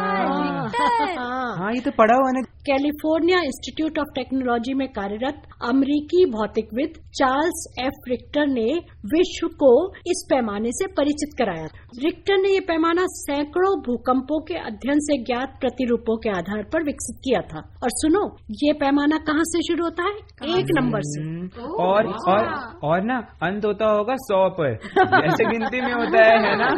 हाँ 1.20 1.56
हाँ 1.58 1.72
ये 1.74 1.80
तो 1.80 1.92
पढ़ा 1.92 2.16
हुआ 2.16 2.32
ने। 2.32 2.42
कैलिफ़ोर्निया 2.42 3.40
इंस्टीट्यूट 3.40 4.00
ऑफ़ 4.00 4.08
टेक्नोलॉजी 4.16 4.74
में 4.74 4.88
कार्यरत 4.88 5.42
अमेरिकी 5.64 6.26
भौतिकविद 6.26 6.94
चार्ल्स 7.16 7.74
एफ़ 7.80 8.10
रिक्टर 8.10 8.48
ने 8.48 8.74
विश्व 9.06 9.48
को 9.48 9.94
इस 9.98 10.26
पैमाने 10.30 10.70
से 10.72 10.88
परिचित 10.88 11.30
कराया। 11.38 11.66
रिक्टर 12.00 12.38
ने 12.38 12.50
ये 12.50 12.60
पैमाना 12.60 13.06
सैकड़ों 13.08 13.80
भूकंपों 13.80 14.40
के 14.42 14.54
अध्ययन 14.54 15.00
से 15.00 15.18
ज्ञात 15.24 15.58
प्रतिरूपों 15.60 16.18
के 16.18 16.30
आधार 16.30 16.64
पर 16.64 16.84
विकसित 16.84 17.20
किया 17.24 17.42
था। 17.42 17.60
और 17.84 17.90
सुनो 17.90 18.38
ये 18.52 18.74
पैमाना 18.74 19.05
पैमाना 19.06 19.18
कहाँ 19.26 19.44
से 19.44 19.62
शुरू 19.62 19.84
होता 19.84 20.04
है? 20.04 20.58
एक 20.60 20.66
नंबर 20.76 21.02
से। 21.04 21.22
हम्म, 21.22 21.74
और 21.84 22.08
और 22.28 22.46
और 22.84 23.04
ना 23.04 23.18
अंत 23.44 23.66
होता 23.66 23.86
होगा 23.86 24.16
सौ 24.20 24.38
पर 24.50 24.74
जैसे 24.98 25.46
गिनती 25.46 25.82
में 25.82 25.94
होता 25.94 26.24
है 26.24 26.38
है 26.46 26.56
ना? 26.58 26.70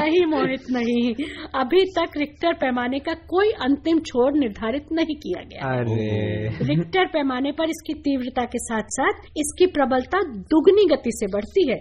नहीं 0.00 0.24
मोहित 0.26 0.64
नहीं। 0.70 1.14
अभी 1.54 1.84
तक 1.98 2.18
रिक्टर 2.18 2.52
पैमाने 2.52 2.98
का 2.98 3.14
कोई 3.14 3.50
अंतिम 3.66 3.98
छोर 4.00 4.32
निर्धारित 4.32 4.92
नहीं 4.92 5.16
किया 5.16 5.42
गया। 5.42 5.72
अरे। 5.76 6.74
रिक्टर 6.74 7.06
पैमाने 7.06 7.52
पर 7.52 7.68
इसकी 7.68 7.94
तीव्रता 8.00 8.44
के 8.44 8.58
साथ 8.58 8.94
साथ 8.98 9.24
इसकी 9.36 9.66
प्रबलता 9.66 10.20
दुगनी 10.54 10.86
गति 10.94 11.10
से 11.14 11.26
बढ़ती 11.26 11.68
है। 11.70 11.80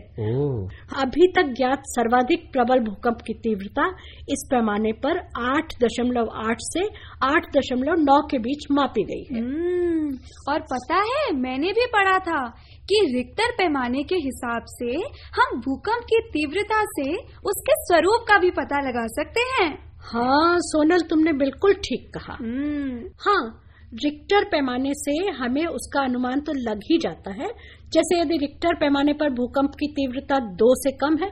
अभी 1.03 1.27
तक 1.35 1.53
ज्ञात 1.57 1.83
सर्वाधिक 1.95 2.49
प्रबल 2.53 2.79
भूकंप 2.79 3.17
की 3.27 3.33
तीव्रता 3.33 3.87
इस 4.29 4.47
पैमाने 4.51 4.91
पर 5.05 5.19
आठ 5.49 5.73
दशमलव 5.83 6.29
आठ 6.49 6.57
से 6.59 6.85
आठ 7.23 7.45
दशमलव 7.57 7.95
नौ 7.99 8.21
के 8.21 8.37
बीच 8.37 8.65
मापी 8.71 9.03
गई 9.03 9.23
है। 9.31 9.41
हम्म, 9.41 10.17
और 10.49 10.59
पता 10.59 10.95
है 10.95 11.35
मैंने 11.35 11.71
भी 11.71 11.85
पढ़ा 11.85 12.17
था 12.19 12.41
कि 12.89 12.99
रिक्टर 13.15 13.51
पैमाने 13.51 14.03
के 14.03 14.15
हिसाब 14.15 14.65
से 14.67 14.91
हम 15.35 15.59
भूकंप 15.59 16.03
की 16.03 16.19
तीव्रता 16.29 16.81
से 16.85 17.11
उसके 17.45 17.73
स्वरूप 17.75 18.25
का 18.27 18.37
भी 18.37 18.51
पता 18.51 18.81
लगा 18.87 19.05
सकते 19.07 19.41
हैं। 19.41 19.69
हाँ 19.99 20.57
सोनल 20.59 21.01
तुमने 21.01 21.33
बिल्कुल 21.33 21.73
ठीक 21.73 22.09
कहा। 22.13 22.33
हम्म, 22.33 22.99
हाँ 23.19 23.61
रिक्टर 24.03 24.43
पैमाने 24.43 24.91
से 24.93 25.11
हमें 25.31 25.65
उसका 25.65 26.03
अनुमान 26.03 26.39
तो 26.39 26.53
लग 26.53 26.79
ही 26.91 26.97
जाता 26.97 27.31
है 27.31 27.47
जैसे 27.95 28.19
यदि 28.19 28.37
रिक्टर 28.37 28.75
पैमाने 28.75 29.13
पर 29.13 29.29
भूकंप 29.33 29.75
की 29.79 29.87
तीव्रता 29.95 30.39
दो 30.55 30.69
से 30.75 30.91
कम 30.97 31.17
है 31.17 31.29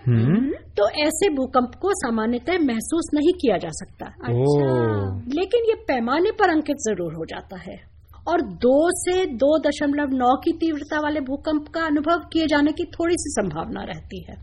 तो 0.73 0.89
ऐसे 1.01 1.29
भूकंप 1.35 1.71
को 1.81 1.93
सामान्यतः 1.97 2.59
महसूस 2.63 3.09
नहीं 3.13 3.33
किया 3.41 3.57
जा 3.57 3.69
सकता। 3.73 4.05
अच्छा। 4.25 4.69
लेकिन 5.33 5.65
ये 5.69 5.75
पैमाने 5.87 6.31
पर 6.39 6.49
अंकित 6.49 6.77
ज़रूर 6.81 7.13
हो 7.13 7.25
जाता 7.25 7.59
है। 7.61 7.77
और 8.27 8.41
दो 8.57 8.75
से 8.95 9.25
दो 9.37 9.47
दशमलव 9.59 10.11
नौ 10.15 10.33
की 10.43 10.51
तीव्रता 10.57 10.99
वाले 11.03 11.19
भूकंप 11.21 11.65
का 11.73 11.81
अनुभव 11.85 12.19
किए 12.33 12.45
जाने 12.47 12.71
की 12.71 12.83
थोड़ी 12.91 13.15
सी 13.15 13.31
संभावना 13.31 13.81
रहती 13.83 14.21
है। 14.23 14.35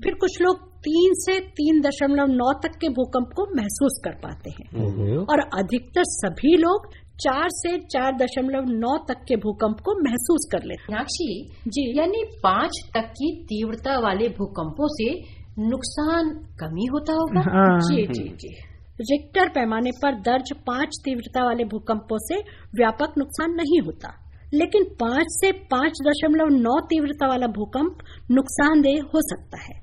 फिर 0.00 0.14
कुछ 0.20 0.40
लोग 0.42 0.68
तीन 0.80 1.14
से 1.16 1.38
तीन 1.56 1.80
दशमलव 1.80 2.26
नौ 2.34 2.52
तक 2.62 2.76
के 2.80 2.88
भूकंप 2.90 3.32
को 3.36 3.46
महसूस 3.56 4.00
कर 4.04 4.14
पाते 4.22 4.50
हैं। 4.50 5.16
और 5.24 5.40
अधिकतर 5.54 6.04
सभी 6.10 6.56
लोग 6.56 6.86
चार 7.20 7.48
से 7.50 7.78
चार 7.78 8.12
दशमलव 8.16 8.64
नौ 8.68 8.96
तक 9.08 9.24
के 9.28 9.36
भूकंप 9.36 9.80
को 9.84 9.94
महसूस 10.02 10.48
कर 10.52 10.64
लेते 10.64 10.92
मीनाक्षी 10.92 11.28
जी। 11.68 11.98
यानी 11.98 12.24
पाँच 12.42 12.80
तक 12.94 13.10
की 13.10 13.30
तीव्रता 13.44 13.98
वाले 13.98 14.28
भूकंपों 14.28 14.88
से 14.88 15.10
नुकसान 15.58 16.30
कमी 16.60 16.86
होता 16.86 17.12
होगा? 17.12 17.40
हाँ। 17.40 17.78
जी 17.80 18.06
जी 18.06 18.28
जी। 18.40 18.54
रिक्टर 19.00 19.48
पैमाने 19.48 19.90
पर 20.02 20.14
दर्ज 20.20 20.52
पाँच 20.66 20.96
तीव्रता 21.04 21.44
वाले 21.44 21.64
भूकंपों 21.64 22.18
से 22.18 22.40
व्यापक 22.74 23.14
नुकसान 23.18 23.54
नहीं 23.54 23.80
होता। 23.80 24.08
लेकिन 24.52 24.84
पाँच 25.00 25.26
से 25.30 25.50
पाँच 25.70 25.98
दशमलव 26.06 26.48
नौ 26.52 26.78
तीव्रता 26.86 27.26
वाला 27.28 27.46
भूकंप 27.48 27.98
नुकसानदेह 28.30 29.02
हो 29.14 29.20
सकता 29.22 29.58
है। 29.58 29.74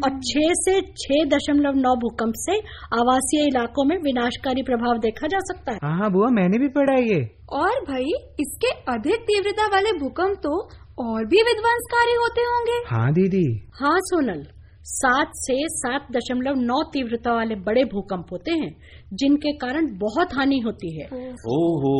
और 0.00 0.18
छह 0.20 0.52
से 0.54 0.80
छह 0.96 1.24
दशमलव 1.28 1.74
नौ 1.76 1.94
भूकंप 1.96 2.34
से 2.36 2.58
आवासीय 2.98 3.44
इलाकों 3.46 3.84
में 3.84 3.96
विनाशकारी 3.98 4.62
प्रभाव 4.62 4.98
देखा 4.98 5.26
जा 5.26 5.38
सकता 5.42 5.72
है। 5.72 5.78
हाँ 5.92 6.10
बुआ 6.12 6.28
मैंने 6.30 6.58
भी 6.58 6.68
पढ़ा 6.68 6.96
ये। 7.02 7.20
और 7.52 7.80
भाई 7.82 8.12
इसके 8.40 8.70
अधिक 8.92 9.22
तीव्रता 9.22 9.66
वाले 9.66 9.92
भूकंप 9.98 10.38
तो 10.42 10.58
और 10.98 11.24
भी 11.26 11.42
विध्वंसकारी 11.42 12.14
होते 12.14 12.40
होंगे। 12.42 12.78
हाँ 12.86 13.12
दीदी। 13.12 13.46
हाँ 13.80 13.96
सोनल 14.02 14.42
सात 14.88 15.30
से 15.34 15.54
सात 15.68 16.06
दशमलव 16.12 16.54
नौ 16.62 16.82
तीव्रता 16.92 17.34
वाले 17.34 17.54
बड़े 17.60 17.84
भूकंप 17.84 18.26
होते 18.32 18.50
हैं 18.50 18.72
जिनके 19.14 19.52
कारण 19.56 19.86
बहुत 19.98 20.34
हानि 20.34 20.58
होती 20.66 20.90
है। 20.96 21.06
ओहो। 21.52 21.94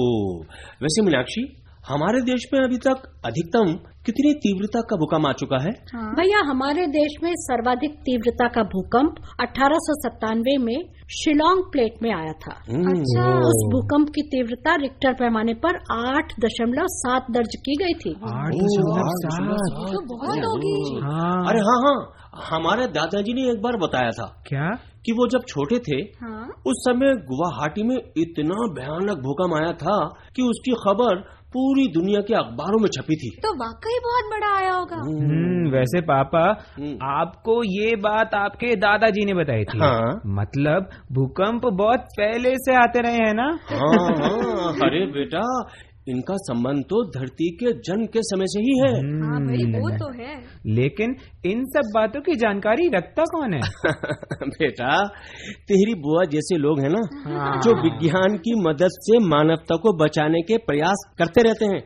वैसे 0.83 1.03
मीनाक्षी 1.03 1.43
हमारे 1.89 2.21
देश 2.21 2.45
में 2.55 2.61
अभी 2.61 2.77
तक 2.77 3.03
अधिकतम 3.25 3.73
कितनी 4.07 4.35
तीव्रता 4.35 4.81
का 4.81 4.97
भूकंप 4.97 5.27
आ 5.27 5.33
चुका 5.33 5.63
है? 5.63 5.71
हाँ। 5.71 6.15
भैया 6.15 6.39
हमारे 6.39 6.87
देश 6.87 7.15
में 7.23 7.31
सर्वाधिक 7.35 7.91
तीव्रता 7.91 8.49
का 8.49 8.63
भूकंप 8.63 9.15
अठारह 9.41 9.77
सौ 9.77 9.95
सत्तानवे 9.95 10.57
में 10.59 10.85
शिलोंग 11.11 11.63
प्लेट 11.63 11.95
में 12.03 12.15
आया 12.15 12.33
था। 12.33 12.53
अच्छा। 12.91 13.39
उस 13.39 13.63
भूकंप 13.73 14.09
की 14.09 14.23
तीव्रता 14.23 14.75
रिक्टर 14.75 15.13
पैमाने 15.13 15.55
पर 15.55 15.77
आठ 15.93 16.33
दशमलव 16.41 16.87
सात 16.89 17.27
दर्ज 17.31 17.57
की 17.57 17.75
गई 17.75 17.95
थी। 17.95 18.11
आठ 18.11 18.53
दशमलव 18.53 19.07
सात? 19.07 19.51
सात। 19.53 19.93
तो 19.93 20.17
बहुत 20.17 20.39
होगी। 20.39 21.01
हाँ। 21.03 21.49
अरे 21.49 21.59
हाँ 21.59 21.81
हाँ। 21.87 22.13
हमारे 22.51 22.87
दादाजी 22.87 23.33
ने 23.33 23.53
एक 23.53 23.63
बार 23.63 23.77
बताया 23.77 24.11
था 24.11 24.43
क्या? 24.47 24.71
कि 25.07 25.13
वो 25.13 25.29
जब 25.29 25.41
छोटे 25.49 25.79
थे 25.79 25.97
हाँ। 25.97 26.49
उस 26.67 26.75
समय 26.89 27.15
गुवाहाटी 27.15 27.83
में 27.83 27.97
इतना 27.97 28.55
भयानक 28.81 29.19
भूकंप 29.19 29.63
आया 29.63 29.73
था 29.73 30.09
कि 30.37 30.43
उसकी 30.43 30.73
खबर 30.73 31.36
पूरी 31.57 31.87
दुनिया 31.89 32.21
के 32.21 32.35
अखबारों 32.35 32.79
में 32.79 32.89
छपी 32.89 33.17
थी। 33.17 33.31
तो 33.43 33.55
वाकई 33.55 33.99
बहुत 34.05 34.31
बड़ा 34.31 34.57
आया 34.57 34.73
होगा। 34.73 34.97
हम्म। 34.97 35.71
वैसे 35.71 36.01
पापा 36.01 36.65
हम्म। 36.79 36.99
आपको 37.03 37.63
ये 37.65 37.97
बात 37.97 38.35
आपके 38.35 38.77
दादाजी 38.77 39.25
ने 39.25 39.35
बताई 39.35 39.65
थी। 39.65 39.79
हाँ। 39.79 40.21
मतलब 40.27 40.89
भूकंप 41.13 41.67
बहुत 41.67 42.01
पहले 42.01 42.55
से 42.55 42.75
आते 42.75 43.01
रहे 43.01 43.17
हैं 43.17 43.35
ना? 43.35 43.59
हाँ 43.73 44.07
हाँ। 44.07 44.73
अरे 44.73 45.07
बेटा 45.07 45.43
इनका 46.09 46.35
संबंध 46.37 46.83
तो 46.83 47.05
धरती 47.05 47.57
के 47.57 47.73
जन्म 47.73 48.07
के 48.07 48.21
समय 48.23 48.47
से 48.47 48.61
ही 48.61 48.79
है। 48.79 48.95
हाँ 48.95 49.41
भाई 49.41 49.81
वो 49.81 49.89
हम्म, 49.89 49.99
तो 49.99 50.23
है। 50.23 50.43
लेकिन 50.67 51.17
इन 51.47 51.65
सब 51.65 51.93
बातों 51.95 52.21
की 52.21 52.35
जानकारी 52.35 52.89
रखता 52.89 53.25
कौन 53.25 53.55
है? 53.55 53.61
बेटा 54.49 55.09
तेरी 55.69 55.95
बुआ 55.95 56.25
जैसे 56.25 56.57
लोग 56.57 56.81
हैं 56.81 56.91
ना 56.91 57.31
हाँ। 57.31 57.61
जो 57.61 57.83
विज्ञान 57.83 58.37
की 58.37 58.61
मदद 58.69 58.89
से 58.91 59.19
मानवता 59.19 59.77
को 59.77 60.05
बचाने 60.05 60.41
के 60.41 60.57
प्रयास 60.57 61.15
करते 61.19 61.43
रहते 61.43 61.65
हैं। 61.65 61.83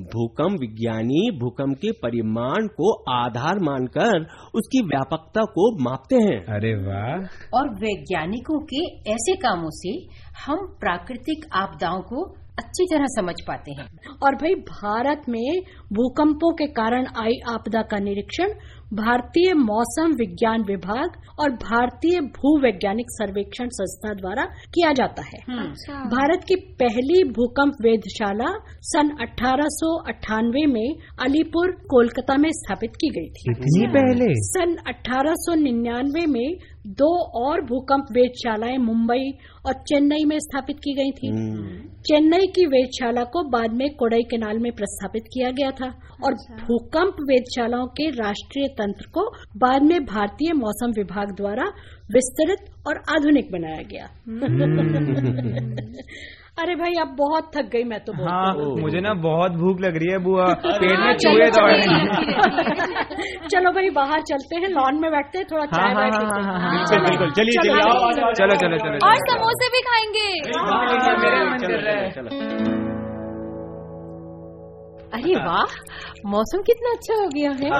भूकंप 0.00 0.60
विज्ञानी 0.60 1.38
भूकंप 1.40 1.76
के 1.76 1.90
परिमाण 1.92 2.66
को 2.66 3.12
आधार 3.12 3.58
मानकर 3.58 4.22
उसकी 4.54 4.82
व्यापकता 4.82 5.42
को 5.42 5.82
मापते 5.82 6.16
हैं। 6.16 6.44
अरे 6.44 6.74
वाह। 6.74 7.26
और 7.54 7.68
वैज्ञानिकों 7.68 8.58
के 8.58 9.10
ऐसे 9.10 9.36
कामों 9.36 9.70
से 9.70 9.90
हम 10.46 10.76
प्राकृतिक 10.80 11.44
आपदाओं 11.52 12.00
को 12.00 12.43
अच्छी 12.58 12.84
तरह 12.84 13.04
समझ 13.06 13.34
पाते 13.48 13.72
हैं। 13.72 13.86
और 14.22 14.34
भाई 14.34 14.54
भारत 14.54 15.22
में 15.28 15.60
भूकंपों 15.92 16.52
के 16.52 16.66
कारण 16.66 17.06
आई 17.16 17.32
आपदा 17.50 17.82
का 17.82 17.98
निरीक्षण 17.98 18.48
भारतीय 18.94 19.54
मौसम 19.54 20.12
विज्ञान 20.12 20.62
विभाग 20.62 21.10
और 21.40 21.50
भारतीय 21.50 22.20
भू 22.20 22.60
वैज्ञानिक 22.60 23.06
सर्वेक्षण 23.08 23.68
संस्था 23.68 24.14
द्वारा 24.14 24.44
किया 24.44 24.92
जाता 24.92 25.22
है। 25.22 25.58
अच्छा। 25.68 25.94
भारत 25.94 26.44
की 26.48 26.54
पहली 26.54 27.24
भूकंप 27.24 27.72
वेधशाला 27.82 28.52
सन 28.82 29.08
अठारह 29.20 29.68
सौ 29.68 29.96
अठानवे 30.08 30.66
में 30.66 30.94
अलीपुर 31.20 31.70
कोलकाता 31.70 32.36
में 32.36 32.50
स्थापित 32.52 32.90
की 32.90 33.08
गई 33.08 33.28
थी। 33.30 33.50
इतनी 33.50 33.86
पहले? 33.86 34.34
सन 34.34 34.76
1899 34.86 36.26
में 36.26 36.73
दो 36.86 37.44
और 37.44 37.60
भूकंप 37.60 38.06
वेधशालाएँ 38.12 38.76
मुंबई 38.76 39.38
और 39.66 39.72
चेन्नई 39.72 40.24
में 40.24 40.38
स्थापित 40.38 40.76
की 40.76 40.94
गई 40.94 41.10
थी। 41.10 41.28
चेन्नई 42.02 42.46
की 42.46 42.66
वेधशाला 42.66 43.24
को 43.24 43.48
बाद 43.48 43.72
में 43.72 43.94
कोडई 43.94 44.22
केनाल 44.22 44.58
में 44.58 44.72
प्रस्थापित 44.72 45.22
किया 45.34 45.50
गया 45.50 45.70
था 45.70 45.94
और 46.24 46.34
भूकंप 46.34 47.16
वेधशालाओं 47.28 47.86
के 47.86 48.10
राष्ट्रीय 48.10 48.68
तंत्र 48.68 49.06
को 49.06 49.32
बाद 49.56 49.82
में 49.82 50.04
भारतीय 50.04 50.52
मौसम 50.52 50.90
विभाग 50.90 51.36
द्वारा 51.36 51.72
विस्तृत 52.14 52.58
और 52.86 53.02
आधुनिक 53.16 53.52
बनाया 53.52 53.82
गया। 53.82 54.08
अरे 56.62 56.74
भाई 56.80 56.92
अब 57.02 57.14
बहुत 57.18 57.46
थक 57.56 57.68
गई 57.70 57.84
मैं 57.92 57.98
तो 58.04 58.12
बहुत 58.12 58.28
हाँ 58.30 58.50
मुझे 58.82 59.00
ना 59.06 59.12
बहुत 59.22 59.52
भूख 59.62 59.80
लग 59.80 59.96
रही 60.02 60.10
है 60.12 60.18
बुआ। 60.26 60.44
पेट 60.66 60.98
में 61.00 61.14
चूहे 61.24 61.48
दौड़। 61.56 61.70
रहे 61.70 63.48
चलो 63.54 63.72
भाई 63.78 63.90
बाहर 63.96 64.22
चलते 64.30 64.60
हैं 64.64 64.68
लॉन 64.68 65.00
में 65.00 65.10
बैठते 65.12 65.38
हैं 65.38 65.46
थोड़ा 65.50 65.64
हाँ, 65.64 65.70
चाय 65.72 65.94
हाँ, 65.94 66.04
हाँ, 66.10 66.20
पीते 66.20 66.38
हैं। 66.40 66.46
हाँ, 66.50 66.60
हाँ, 66.60 67.00
बिल्कुल, 67.08 67.32
चलिए, 67.38 67.56
चलो, 67.56 67.64
चलिए, 67.64 67.80
चलो, 68.20 68.34
चलो 68.34 68.54
चलो 68.62 68.78
चलो 68.84 69.08
और 69.08 69.16
समोसे 69.30 69.68
भी 69.74 69.82
खाएँगे। 69.88 70.30
अरे 75.14 75.34
वाह 75.46 75.74
मौसम 76.32 76.62
कितना 76.68 76.90
अच्छा 76.96 77.14
हो 77.22 77.26
गया 77.34 77.50
है। 77.50 77.70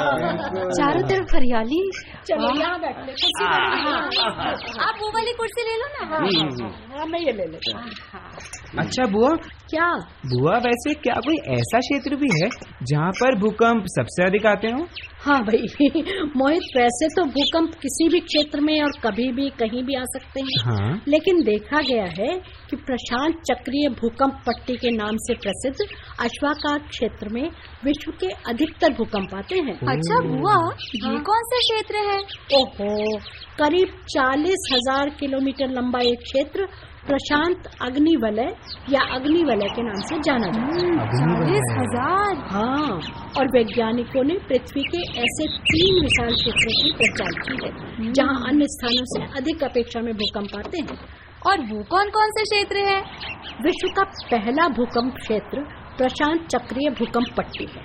चारों 0.79 1.03
तरफ़ 1.09 1.35
हरियाली। 1.37 1.81
चलो 2.29 2.51
यहाँ 2.61 2.81
बैठ 2.81 2.99
ले 3.07 3.13
कुर्सी 3.13 3.45
पर 3.45 3.61
बैठ 3.61 4.65
ले। 4.67 4.83
आप 4.89 4.99
वो 5.03 5.09
वाली 5.15 5.33
कुर्सी 5.41 5.65
ले 5.69 5.77
लो 5.83 5.89
ना। 5.95 6.99
हाँ 6.99 7.07
मैं 7.13 7.21
ये 7.21 7.33
ले 7.33 7.47
लेता 7.55 7.79
हूँ। 7.79 8.83
अच्छा 8.85 9.05
बुआ? 9.13 9.31
क्या? 9.71 9.89
बुआ 10.35 10.57
वैसे 10.67 10.95
क्या 11.07 11.15
कोई 11.27 11.37
ऐसा 11.57 11.79
क्षेत्र 11.79 12.17
भी 12.23 12.29
है 12.43 12.49
जहाँ 12.93 13.11
पर 13.21 13.39
भूकंप 13.39 13.85
सबसे 13.97 14.27
अधिक 14.27 14.47
आते 14.47 14.71
हो? 14.71 14.87
हाँ 15.25 15.39
भाई 15.45 15.67
मोहित 16.37 16.65
वैसे 16.77 17.07
तो 17.17 17.25
भूकंप 17.35 17.75
किसी 17.83 18.09
भी 18.09 18.19
क्षेत्र 18.21 18.61
में 18.61 18.75
और 18.83 18.91
कभी 19.05 19.31
भी 19.33 19.49
कहीं 19.61 19.83
भी 19.85 19.95
आ 19.95 20.03
सकते 20.15 20.41
हैं। 20.41 20.59
हाँ। 20.65 21.01
लेकिन 21.09 21.41
देखा 21.45 21.81
गया 21.81 22.05
है 22.19 22.29
कि 22.71 22.77
प्रशांत 22.89 23.41
चक्रीय 23.51 23.89
भूकंप 24.01 24.43
पट्टी 24.47 24.77
के 24.77 24.91
नाम 24.97 25.17
से 25.27 25.35
प्रसिद्ध 25.45 25.77
अश्वाकार 26.25 26.79
क्षेत्र 26.89 27.29
में 27.29 27.43
विश्व 27.85 28.11
के 28.21 28.29
अधिकतर 28.51 28.93
भूकंप 28.99 29.35
आते 29.35 29.61
हैं। 29.61 29.79
अच्छा 29.95 30.21
बुआ 30.29 30.57
ये 30.95 31.19
कौन 31.31 31.49
सा 31.51 31.59
क्षेत्र 31.59 32.07
है? 32.11 32.19
ओहो 32.61 33.19
करीब 33.59 33.89
चालीस 34.15 34.69
हज़ार 34.73 35.11
किलोमीटर 35.21 35.71
लंबा 35.71 36.01
एक 36.11 36.19
क्षेत्र 36.23 36.69
प्रशांत 37.07 37.67
अग्नि 37.83 38.15
वलय 38.17 38.51
या 38.91 39.01
अग्नि 39.15 39.43
वलय 39.45 39.69
के 39.69 39.83
नाम 39.83 40.01
से 40.03 40.19
जाना 40.19 40.47
जाता 40.47 40.71
है। 40.71 41.59
हज़ार। 41.79 42.37
हाँ 42.53 43.01
और 43.39 43.49
वैज्ञानिकों 43.49 44.23
ने 44.25 44.35
पृथ्वी 44.49 44.83
के 44.85 45.03
ऐसे 45.23 45.49
तीन 45.65 46.01
विशाल 46.03 46.33
क्षेत्रों 46.35 46.77
की 46.77 46.93
पहचान 47.01 47.33
की 47.43 47.55
है 47.65 48.13
जहाँ 48.13 48.39
अन्य 48.49 48.67
स्थानों 48.67 49.05
से 49.05 49.23
अधिक 49.39 49.65
अपेक्षा 49.65 50.01
में 50.01 50.13
भूकंप 50.15 50.57
आते 50.59 50.79
हैं। 50.81 50.99
और 51.47 51.61
वो 51.61 51.83
कौन 51.91 52.11
कौन 52.11 52.31
से 52.31 52.43
क्षेत्र 52.45 52.85
है? 52.85 53.01
विश्व 53.63 53.89
का 53.97 54.05
पहला 54.31 54.69
भूकंप 54.69 55.15
क्षेत्र 55.15 55.65
प्रशांत 55.99 56.47
चक्रीय 56.47 56.91
भूकंप 56.91 57.35
पट्टी 57.37 57.67
है। 57.67 57.83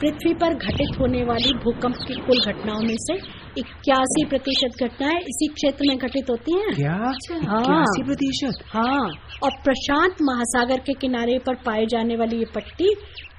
पृथ्वी 0.00 0.32
पर 0.34 0.54
घटित 0.54 0.98
होने 1.00 1.22
वाली 1.24 1.52
भूकंप 1.64 1.96
की 2.08 2.14
कुल 2.26 2.40
घटनाओं 2.46 2.80
में 2.80 2.96
से 2.98 3.14
इक्यासी 3.58 4.24
प्रतिशत 4.28 4.82
घटनाएँ 4.84 5.18
इसी 5.30 5.46
क्षेत्र 5.54 5.84
में 5.88 5.96
घटित 5.98 6.30
होती 6.30 6.54
हैं। 6.58 6.74
क्या? 6.74 6.92
हाँ। 6.92 7.60
इक्यासी 7.60 8.02
प्रतिशत? 8.06 8.64
हाँ। 8.74 9.06
और 9.44 9.50
प्रशांत 9.64 10.22
महासागर 10.28 10.80
के 10.86 10.92
किनारे 11.00 11.38
पर 11.46 11.54
पाए 11.66 11.86
जाने 11.90 12.16
वाली 12.16 12.38
ये 12.38 12.44
पट्टी 12.54 12.94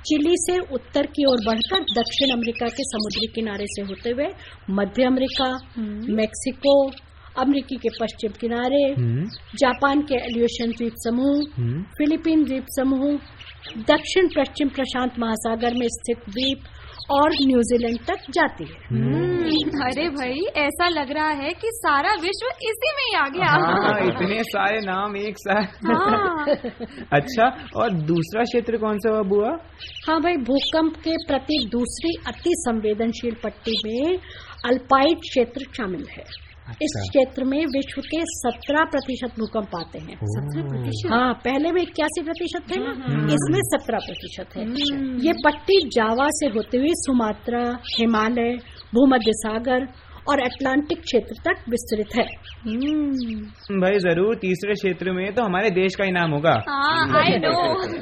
चिली 0.08 0.36
से 0.46 0.58
उत्तर 0.76 1.06
की 1.16 1.26
ओर 1.30 1.38
बढ़कर 1.48 1.82
दक्षिण 1.96 2.32
अमेरिका 2.34 2.68
के 2.78 2.84
समुद्री 2.92 3.28
किनारे 3.36 3.66
से 3.70 3.82
होते 3.90 4.10
हुए 4.10 4.28
मध्य 4.80 5.04
अमेरिका 5.06 5.50
मेक्सिको 6.20 6.76
अमेरिकी 7.42 7.76
के 7.84 7.90
पश्चिम 8.00 8.32
किनारे 8.42 8.82
हम्म, 8.98 9.26
जापान 9.60 10.02
के 10.12 10.16
एलियोशन 10.30 10.72
द्वीप 10.78 10.94
समूह 11.04 11.42
हम्म, 11.58 11.82
फिलीपीन 11.98 12.44
द्वीप 12.46 12.66
समूह 12.78 13.84
दक्षिण 13.90 14.28
पश्चिम 14.38 14.70
प्रशांत 14.76 15.20
महासागर 15.20 15.74
में 15.80 15.88
स्थित 15.98 16.30
द्वीप 16.30 16.64
और 17.12 17.34
न्यूजीलैंड 17.48 18.00
तक 18.08 18.32
जाती 18.32 18.64
है। 18.64 18.80
हम्म, 18.90 19.38
अरे 19.86 20.08
भाई 20.10 20.42
ऐसा 20.64 20.88
लग 20.90 21.12
रहा 21.12 21.30
है 21.30 21.50
कि 21.50 21.70
सारा 21.74 22.14
विश्व 22.22 22.48
इसी 22.70 22.92
में 22.98 23.04
ही 23.04 23.16
आ 23.18 23.28
गया। 23.28 23.46
हाँ 23.46 24.00
इतने 24.08 24.44
सारे 24.44 24.80
नाम 24.80 25.16
एक 25.18 25.38
साथ। 25.38 25.64
हाँ। 25.86 26.46
अच्छा 27.14 27.46
और 27.76 27.94
दूसरा 28.12 28.44
क्षेत्र 28.44 28.78
कौन 28.78 28.98
सा 28.98 29.10
हुआ 29.10 29.22
बुआ? 29.22 29.50
हाँ 30.08 30.22
भाई 30.22 30.38
भूकंप 30.50 30.96
के 30.96 31.16
प्रति 31.28 31.70
दूसरी 31.72 32.16
अति 32.28 32.52
संवेदनशील 32.56 33.36
पट्टी 33.44 33.76
में 33.86 34.18
अल्पाइट 34.66 35.18
क्षेत्र 35.18 35.66
शामिल 35.78 36.06
है। 36.12 36.24
इस 36.70 36.94
क्षेत्र 37.10 37.44
में 37.44 37.66
विश्व 37.66 38.02
के 38.02 38.22
17 38.22 38.84
प्रतिशत 38.84 39.40
भूकंप 39.40 39.76
आते 39.76 40.00
हैं। 40.00 40.16
सत्रह 40.24 40.70
प्रतिशत? 40.70 41.10
हाँ 41.12 41.34
पहले 41.34 41.72
में 41.72 41.82
इक्यासी 41.82 42.22
प्रतिशत 42.24 42.62
थे 42.72 42.80
ना? 42.80 42.92
इसमें 43.34 43.60
17 43.62 44.00
प्रतिशत 44.00 44.58
है। 44.58 44.64
ये 45.26 45.34
पट्टी 45.46 45.90
जावा 45.90 46.28
से 46.30 46.48
होते 46.48 46.78
हुए 46.78 46.88
सुमात्रा 46.88 47.80
हिमालय 48.00 48.54
भूमध्य 48.96 49.32
सागर 49.34 49.86
और 50.30 50.40
अटलांटिक 50.40 51.00
क्षेत्र 51.02 51.36
तक 51.46 51.64
विस्तृत 51.70 52.16
है। 52.16 52.24
भाई 53.80 54.00
ज़रूर 54.00 54.36
तीसरे 54.36 54.74
क्षेत्र 54.74 55.12
में 55.12 55.34
तो 55.34 55.44
हमारे 55.44 55.70
देश 55.70 55.96
का 55.96 56.04
ही 56.04 56.12
नाम 56.12 56.32
होगा। 56.32 56.54
हाँ 56.70 57.08
आई 57.24 57.38
नो 57.38 57.52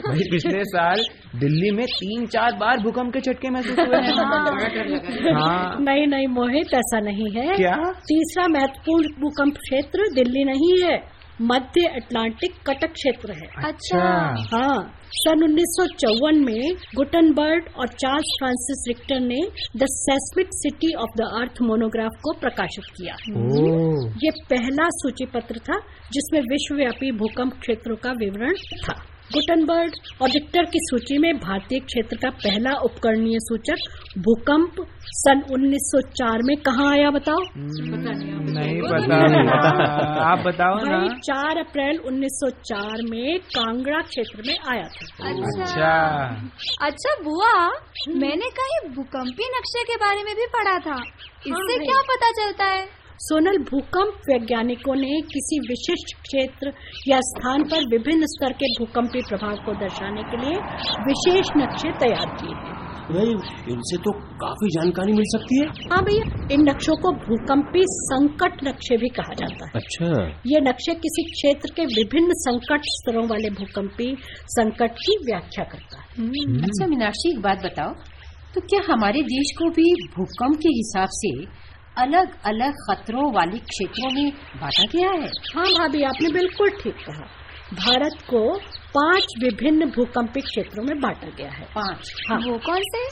भाई 0.07 0.29
पिछले 0.31 0.63
साल 0.63 1.01
दिल्ली 1.35 1.71
में 1.71 1.85
तीन 1.85 2.25
चार 2.25 2.51
बार 2.51 2.79
भूकंप 2.79 3.13
के 3.13 3.19
झटके 3.19 3.49
महसूस 3.49 3.79
हुए 3.79 3.97
हैं। 3.97 5.33
हाँ। 5.33 5.77
नहीं 5.79 6.07
नहीं 6.07 6.27
मोहित 6.27 6.73
ऐसा 6.73 6.99
नहीं 6.99 7.29
है। 7.35 7.55
क्या? 7.55 7.75
तीसरा 8.07 8.47
महत्वपूर्ण 8.47 9.07
भूकंप 9.21 9.53
क्षेत्र 9.57 10.13
दिल्ली 10.13 10.43
नहीं 10.43 10.83
है। 10.83 11.16
मध्य 11.41 11.87
अटलांटिक 11.95 12.53
कटक 12.67 12.93
क्षेत्र 12.93 13.31
है। 13.31 13.47
अच्छा। 13.63 13.99
हाँ। 14.53 14.93
सन 15.13 15.43
उन्नीस 15.43 15.75
सौ 15.77 15.85
चौवन 15.99 16.39
में 16.43 16.75
गुटनबर्ग 16.95 17.69
और 17.79 17.87
चार्ल्स 17.87 18.31
फ्रांसिस 18.39 18.83
रिक्टर 18.87 19.19
ने 19.19 19.39
the 19.77 19.85
seismicity 20.51 20.93
of 20.93 21.17
the 21.17 21.27
earth 21.41 21.61
monograph 21.61 22.11
को 22.23 22.33
प्रकाशित 22.39 22.85
किया। 22.97 23.15
ये 24.23 24.31
पहला 24.49 24.89
सूची 24.93 25.25
पत्र 25.25 25.59
था 25.59 25.79
जिसमें 26.11 26.41
विश्वव्यापी 26.41 27.11
भूकंप 27.11 27.53
क्षेत्रों 27.53 27.95
का 27.95 28.11
विवरण 28.11 28.53
था। 28.53 28.95
गुटनबर्ड 29.33 29.95
और 30.21 30.29
रिक्टर 30.29 30.65
की 30.65 30.79
सूची 30.81 31.17
में 31.17 31.37
भारतीय 31.37 31.79
क्षेत्र 31.79 32.17
का 32.17 32.29
पहला 32.29 32.71
उपकरणीय 32.79 33.39
सूचक 33.39 33.87
भूकंप 34.17 34.75
सन 35.17 35.41
1904 35.57 36.43
में 36.43 36.55
कहाँ 36.57 36.91
आया 36.91 37.09
बताओ? 37.11 37.41
नहीं 37.57 38.81
पता 38.81 39.17
आप 40.31 40.39
बताओ 40.39 40.75
ना। 40.75 40.99
4 41.29 41.57
अप्रैल 41.57 41.99
1904 41.99 43.03
में 43.11 43.39
कांगड़ा 43.39 44.01
क्षेत्र 44.01 44.43
में 44.47 44.55
आया 44.71 44.83
था। 44.83 45.29
अच्छा। 45.29 45.91
अच्छा। 46.85 47.15
बुआ 47.23 47.53
मैंने 48.17 48.49
कहीं 48.61 48.89
भूकंपी 48.95 49.49
नक्शे 49.57 49.83
के 49.83 49.95
बारे 49.95 50.23
में 50.23 50.35
भी 50.35 50.45
पढ़ा 50.57 50.77
था। 50.79 51.01
इससे 51.47 51.77
क्या 51.85 52.01
पता 52.13 52.31
चलता 52.31 52.65
है? 52.65 53.06
सोनल 53.19 53.57
भूकंप 53.67 54.17
वैज्ञानिकों 54.29 54.95
ने 54.95 55.19
किसी 55.29 55.57
विशिष्ट 55.59 56.11
क्षेत्र 56.21 56.71
या 57.07 57.19
स्थान 57.27 57.63
पर 57.63 57.85
विभिन्न 57.89 58.25
स्तर 58.27 58.53
के 58.53 58.67
भूकंपी 58.73 59.21
प्रभाव 59.29 59.55
को 59.65 59.73
दर्शाने 59.75 60.23
के 60.23 60.41
लिए 60.41 60.59
विशेष 61.07 61.49
नक्शे 61.57 61.91
तैयार 62.03 62.35
किए 62.41 62.57
हैं। 62.57 62.75
भाई 63.07 63.33
इनसे 63.73 63.97
तो 63.97 64.11
काफ़ी 64.39 64.69
जानकारी 64.69 65.13
मिल 65.13 65.27
सकती 65.27 65.59
है। 65.59 65.65
हाँ 65.91 66.01
भैया 66.03 66.47
इन 66.53 66.67
नक्शों 66.69 66.95
को 66.97 67.11
भूकंपी 67.19 67.83
संकट 67.89 68.63
नक्शे 68.63 68.97
भी 68.97 69.09
कहा 69.17 69.33
जाता 69.33 69.65
है। 69.65 69.71
अच्छा। 69.75 70.09
ये 70.47 70.61
नक्शे 70.61 70.95
किसी 71.05 71.23
क्षेत्र 71.31 71.73
के 71.75 71.85
विभिन्न 71.93 72.39
संकट 72.39 72.89
स्तरों 72.89 73.27
वाले 73.27 73.49
भूकंपी 73.59 74.15
संकट 74.55 74.99
की 74.99 75.17
व्याख्या 75.25 75.65
करता 75.65 76.01
है। 76.01 76.29
अच्छा 76.61 76.87
मीनाक्षी 76.87 77.31
एक 77.31 77.41
बात 77.41 77.65
बताओ। 77.65 77.93
तो 78.55 78.61
क्या 78.63 78.81
हमारे 78.85 79.21
देश 79.29 79.55
को 79.57 79.69
भी 79.69 79.93
भूकंप 80.11 80.57
के 80.57 80.69
हिसाब 80.71 81.09
से 81.13 81.31
अलग 81.97 82.35
अलग 82.45 82.73
खतरों 82.89 83.31
वाले 83.33 83.57
क्षेत्रों 83.57 84.11
में 84.13 84.29
बांटा 84.61 84.83
गया 84.93 85.11
है। 85.11 85.29
हाँ 85.55 85.65
भाभी 85.65 86.03
आपने 86.03 86.29
बिल्कुल 86.29 86.69
ठीक 86.69 86.95
कहा। 86.95 87.27
भारत 87.73 88.21
को 88.29 88.41
पाँच 88.97 89.33
विभिन्न 89.43 89.85
भूकंपी 89.85 90.41
क्षेत्रों 90.41 90.83
में 90.83 90.99
बांटा 91.01 91.29
गया 91.37 91.49
है। 91.51 91.65
पाँच? 91.75 92.11
हाँ। 92.29 92.37
वो 92.37 92.57
कौन 92.57 92.81
से? 92.87 93.03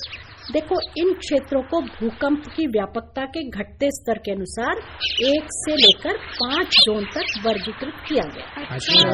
देखो 0.54 0.76
इन 0.98 1.13
क्षेत्रों 1.13 1.62
को 1.63 1.80
भूकंप 1.82 2.43
की 2.56 2.65
व्यापकता 2.67 3.26
के 3.26 3.43
घटते 3.50 3.89
स्तर 3.91 4.17
के 4.17 4.32
अनुसार 4.32 4.82
एक 5.30 5.48
से 5.52 5.76
लेकर 5.76 6.17
पाँच 6.41 6.67
जोन 6.67 7.06
तक 7.06 7.34
वर्गीकृत 7.45 7.93
किया 8.08 8.24
गया 8.24 8.65
अच्छा। 8.76 9.10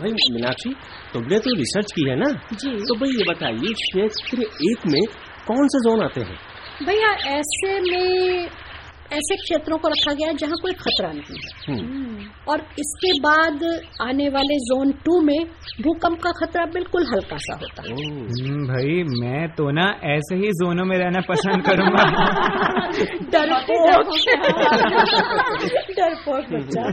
भाई 0.00 0.12
मीनाक्षी 0.12 0.74
तुमने 1.12 1.38
तो 1.38 1.54
रिसर्च 1.54 1.92
की 1.92 2.08
है 2.10 2.16
ना? 2.16 2.30
जी। 2.52 2.70
तो 2.70 2.94
भाई 2.94 3.10
ये 3.10 3.24
बताइए 3.28 3.72
क्षेत्र 3.82 4.42
एक 4.70 4.86
में 4.86 5.00
कौन 5.46 5.68
से 5.68 5.90
जोन 5.90 6.04
आते 6.04 6.20
हैं? 6.20 6.38
भैया 6.86 7.10
ऐसे 7.38 7.80
में 7.80 8.48
ऐसे 9.12 9.36
क्षेत्रों 9.36 9.78
को 9.78 9.88
रखा 9.88 10.12
गया 10.14 10.28
है 10.28 10.36
जहाँ 10.36 10.54
कोई 10.62 10.72
खतरा 10.72 11.12
नहीं 11.12 11.38
है। 11.38 11.74
हम्म, 11.74 12.26
और 12.48 12.60
इसके 12.60 13.12
बाद 13.20 13.64
आने 14.00 14.28
वाले 14.28 14.56
जोन 14.56 14.92
टू 14.92 15.20
में 15.20 15.44
भूकंप 15.80 16.18
का 16.18 16.30
खतरा 16.30 16.64
बिल्कुल 16.64 17.06
हल्का 17.06 17.36
सा 17.36 17.54
होता 17.54 17.82
है। 17.82 17.88
हम्म, 17.88 18.66
भाई 18.66 19.02
मैं 19.02 19.48
तो 19.48 19.70
ना 19.70 19.86
ऐसे 20.04 20.36
ही 20.36 20.50
जोनों 20.52 20.84
में 20.84 20.98
रहना 20.98 21.20
पसंद 21.20 21.64
करूँगा। 21.66 22.04
डरपोक 23.32 24.14
डरपोक 25.96 26.44
बच्चा। 26.52 26.90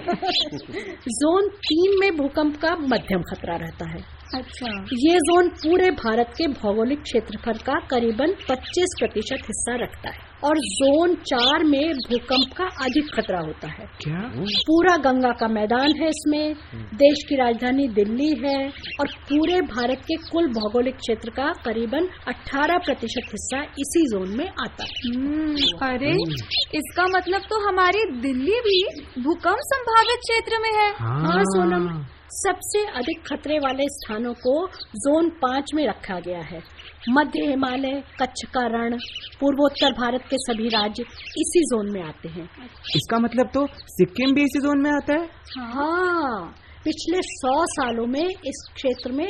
जोन 1.08 1.48
तीन 1.48 2.00
में 2.00 2.18
भूकंप 2.18 2.58
का 2.58 2.76
मध्यम 2.76 3.22
खतरा 3.22 3.56
रहता 3.56 3.90
है। 3.90 4.18
अच्छा। 4.36 4.72
ये 4.94 5.18
जोन 5.18 5.50
पूरे 5.50 5.92
भारत 5.92 6.34
के 6.38 6.48
भौगोलिक 6.48 7.02
क्षेत्रफल 7.02 7.54
का 7.54 7.80
करीबन 7.80 8.34
25 8.50 8.96
प्रतिशत 9.00 9.38
हिस्सा 9.42 9.76
रखता 9.76 10.10
है। 10.10 10.27
और 10.44 10.58
जोन 10.58 11.16
चार 11.16 11.64
में 11.64 11.94
भूकंप 11.94 12.54
का 12.58 12.64
अधिक 12.64 13.16
खतरा 13.16 13.40
होता 13.40 13.68
है। 13.68 13.86
क्या? 13.86 14.32
पूरा 14.46 14.98
गंगा 14.98 15.32
का 15.32 15.48
मैदान 15.48 15.92
है 16.02 16.08
इसमें। 16.08 16.56
देश 16.94 17.26
की 17.30 17.36
राजधानी 17.36 17.88
दिल्ली 17.88 18.36
है 18.46 18.68
और 19.00 19.08
पूरे 19.08 19.62
भारत 19.62 19.98
के 19.98 20.16
कुल 20.16 20.48
भौगोलिक 20.48 20.96
क्षेत्र 20.96 21.30
का 21.30 21.52
करीबन 21.66 22.10
18 22.28 22.78
प्रतिशत 22.78 23.22
हिस्सा 23.26 23.62
इसी 23.64 24.06
जोन 24.06 24.38
में 24.38 24.50
आता 24.50 24.84
है। 24.84 25.16
हम्म, 25.16 25.56
अरे 25.88 26.12
इसका 26.78 27.04
मतलब 27.04 27.42
तो 27.42 27.68
हमारी 27.68 28.22
दिल्ली 28.22 28.52
भी 28.52 28.84
भूकंप 29.22 29.58
संभावित 29.60 30.20
क्षेत्र 30.20 30.58
में 30.62 30.70
है। 30.70 30.92
हाँ, 30.92 31.20
हाँ 31.20 31.44
सोनम। 31.44 32.06
सबसे 32.30 32.80
अधिक 32.92 33.22
खतरे 33.28 33.58
वाले 33.60 33.84
स्थानों 33.90 34.34
को 34.34 34.54
जोन 34.96 35.30
पाँच 35.42 35.72
में 35.76 35.86
रखा 35.88 36.20
गया 36.20 36.42
है। 36.42 36.62
मध्य 37.10 37.46
हिमालय 37.46 38.02
कच्छ 38.22 38.44
का 38.54 38.66
रण 38.68 38.98
पूर्वोत्तर 39.40 39.94
भारत 39.94 40.24
के 40.30 40.38
सभी 40.38 40.68
राज्य 40.68 41.04
इसी 41.38 41.62
जोन 41.64 41.92
में 41.94 42.02
आते 42.04 42.30
हैं। 42.30 42.50
इसका 42.96 43.20
मतलब 43.20 43.50
तो 43.54 43.66
सिक्किम 43.90 44.34
भी 44.36 44.44
इसी 44.44 44.60
जोन 44.60 44.82
में 44.82 44.92
आता 44.92 45.14
है? 45.14 45.30
हाँ 45.60 46.56
पिछले 46.84 47.18
सौ 47.22 47.54
सालों 47.66 48.06
में 48.08 48.26
इस 48.26 48.68
क्षेत्र 48.76 49.12
में 49.12 49.28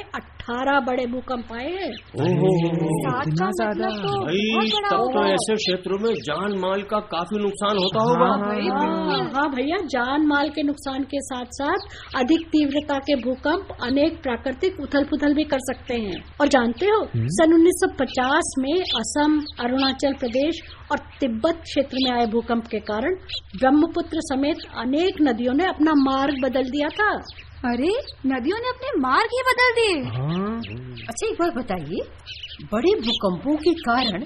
18 0.50 0.80
बड़े 0.80 1.06
भूकंप 1.06 1.52
आए 1.54 1.70
हैं। 1.70 1.88
इतना 1.88 3.48
ज़्यादा? 3.52 3.88
मतलब 3.88 4.84
तो 4.84 4.98
तब 4.98 5.14
तो 5.14 5.24
ऐसे 5.28 5.56
क्षेत्रों 5.56 5.98
में 6.00 6.14
जान 6.22 6.58
माल 6.60 6.82
का 6.92 7.00
काफ़ी 7.14 7.42
नुकसान 7.42 7.78
होता 7.78 8.04
होगा। 8.04 8.28
हाँ, 8.28 9.24
हाँ 9.34 9.48
भैया 9.52 9.78
जान 9.94 10.26
माल 10.28 10.50
के 10.50 10.64
नुकसान 10.64 11.04
के 11.14 11.22
साथ 11.22 11.58
साथ 11.58 11.80
अधिक 12.16 12.48
तीव्रता 12.48 13.00
के 13.00 13.16
भूकंप 13.22 13.76
अनेक 13.84 14.22
प्राकृतिक 14.24 14.80
उथल 14.82 15.04
पुथल 15.04 15.34
भी 15.34 15.44
कर 15.54 15.60
सकते 15.62 15.96
हैं। 15.98 16.24
और 16.42 16.48
जानते 16.48 16.86
हो 16.86 17.00
सन 17.38 17.54
1950 17.54 18.54
में 18.60 18.76
असम 19.00 19.40
अरुणाचल 19.66 20.14
प्रदेश 20.14 20.62
और 20.92 20.98
तिब्बत 21.20 21.62
क्षेत्र 21.64 21.98
में 22.06 22.12
आए 22.12 22.26
भूकंप 22.28 22.68
के 22.68 22.80
कारण 22.92 23.16
ब्रह्मपुत्र 23.58 24.22
समेत 24.24 24.66
अनेक 24.78 25.22
नदियों 25.22 25.54
ने 25.54 25.66
अपना 25.66 25.94
मार्ग 26.04 26.42
बदल 26.44 26.70
दिया 26.70 26.90
था। 27.00 27.12
अरे 27.66 27.90
नदियों 28.26 28.58
ने 28.60 28.70
अपने 28.70 28.90
मार्ग 29.02 29.30
ही 29.34 29.42
बदल 29.46 29.72
दिए। 29.76 30.02
हाँ। 30.12 30.58
अच्छा 31.08 31.28
एक 31.28 31.38
बात 31.40 31.54
बताइए 31.54 32.02
बड़े 32.74 32.94
भूकंपों 33.00 33.56
के 33.56 33.74
कारण 33.80 34.24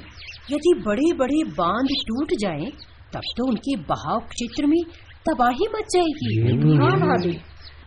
यदि 0.52 0.74
बड़े 0.86 1.14
बड़े 1.14 1.44
बाँध 1.52 1.94
टूट 2.08 2.34
जाएँ, 2.40 2.66
तब 3.14 3.22
तो 3.38 3.48
उनके 3.48 3.76
बहाव 3.84 4.20
क्षेत्र 4.20 4.66
में 4.66 4.82
तबाही 5.30 5.68
मच 5.76 5.96
जाएगी। 5.96 6.78
हाँ। 6.78 7.00
भाभी 7.00 7.32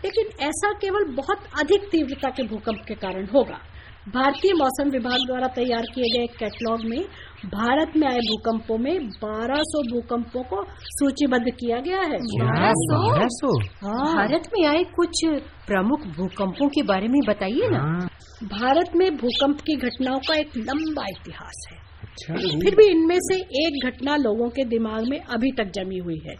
लेकिन 0.04 0.26
ऐसा 0.40 0.72
केवल 0.72 1.04
बहुत 1.14 1.44
अधिक 1.60 1.88
तीव्रता 1.90 2.30
के 2.30 2.42
भूकंप 2.42 2.84
के 2.88 2.94
कारण 2.94 3.26
होगा। 3.26 3.60
भारतीय 4.14 4.52
मौसम 4.52 4.90
विभाग 4.90 5.26
द्वारा 5.26 5.46
तैयार 5.46 5.86
किए 5.94 6.08
गए 6.18 6.26
कैटलॉग 6.38 6.84
में 6.84 7.04
भारत 7.44 7.92
में 7.96 8.08
आए 8.08 8.18
भूकंपों 8.18 8.78
में 8.78 9.10
1200 9.10 9.82
भूकंपों 9.92 10.42
को 10.42 10.64
सूचीबद्ध 10.80 11.44
किया 11.50 11.78
गया 11.78 12.00
है। 12.00 12.18
क्या? 12.18 12.44
बारह 12.44 13.26
सौ? 13.26 13.60
हाँ, 13.86 14.14
भारत 14.16 14.42
में 14.58 14.66
आए 14.68 14.84
कुछ 14.84 15.24
प्रमुख 15.66 16.00
भूकंपों 16.00 16.68
के 16.68 16.82
बारे 16.82 17.08
में 17.08 17.20
बताइए 17.28 17.68
ना। 17.68 17.78
हाँ। 17.78 18.08
भारत 18.42 18.90
में 18.96 19.16
भूकंप 19.16 19.60
की 19.60 19.76
घटनाओं 19.76 20.18
का 20.18 20.34
एक 20.34 20.56
लंबा 20.56 21.04
इतिहास 21.08 21.66
है। 21.72 21.78
अच्छा। 22.02 22.34
फिर 22.34 22.74
भी 22.74 22.86
इनमें 22.86 23.18
से 23.20 23.36
एक 23.66 23.86
घटना 23.86 24.16
लोगों 24.16 24.48
के 24.48 24.64
दिमाग 24.64 25.08
में 25.08 25.20
अभी 25.20 25.52
तक 25.52 25.64
जमी 25.64 25.98
हुई 25.98 26.22
है 26.26 26.34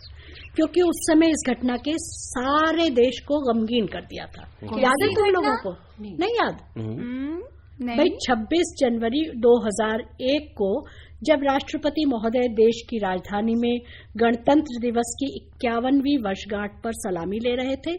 क्योंकि 0.57 0.83
उस 0.83 0.97
समय 0.97 1.27
इस 1.27 1.45
घटना 1.51 1.77
के 1.77 1.93
सारे 1.95 2.91
देश 2.91 3.21
को 3.21 3.53
गमगीन 3.53 3.87
कर 3.87 4.01
दिया 4.01 4.27
था। 4.27 4.43
याद 4.65 5.03
है 5.03 5.09
तुम 5.09 5.25
लोगों 5.25 5.57
को? 5.57 5.73
नहीं 6.01 6.35
याद? 6.35 6.59
हम्म, 6.79 7.43
भाई 7.83 7.97
नहीं 7.97 8.11
26 8.27 8.75
जनवरी 8.79 9.23
2001 9.41 10.47
को 10.57 10.87
जब 11.25 11.43
राष्ट्रपति 11.43 12.05
महोदय 12.05 12.49
देश 12.49 12.83
की 12.91 12.99
राजधानी 12.99 13.55
में 13.55 13.79
गणतंत्र 14.17 14.81
दिवस 14.81 15.15
की 15.21 15.27
इक्यावनवीं 15.37 16.17
वर्षगांठ 16.19 16.71
पर 16.85 16.93
सलामी 16.93 17.39
ले 17.39 17.55
रहे 17.55 17.77
थे 17.77 17.97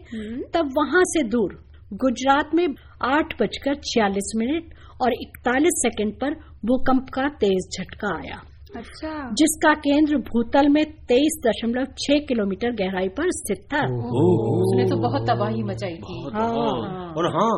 तब 0.54 0.72
वहाँ 0.78 1.02
से 1.04 1.22
दूर 1.28 1.58
गुजरात 1.92 2.50
में 2.54 2.66
आठ 3.02 3.42
बजकर 3.42 3.74
छियालीस 3.74 4.32
मिनट 4.36 4.74
और 5.02 5.12
इकतालीस 5.12 5.80
सेकंड 5.82 6.14
पर 6.20 6.34
भूकंप 6.66 7.06
का 7.14 7.28
तेज 7.28 7.80
झटका 7.80 8.16
आया। 8.16 8.40
अच्छा। 8.76 9.30
जिसका 9.32 9.72
केंद्र 9.74 10.16
भूतल 10.16 10.68
में 10.68 10.84
तेईस 10.84 11.40
दशमलव 11.46 11.84
छह 11.98 12.18
किलोमीटर 12.18 12.70
गहराई 12.70 13.08
पर 13.08 13.30
स्थित 13.30 13.62
था। 13.72 13.84
उसने 13.84 14.84
तो 14.84 14.96
बहुत 14.96 15.28
तबाही 15.30 15.62
मचाई 15.62 15.94
थी। 15.94 16.22
हाँ। 16.34 17.12
और 17.16 17.26
हाँ 17.26 17.54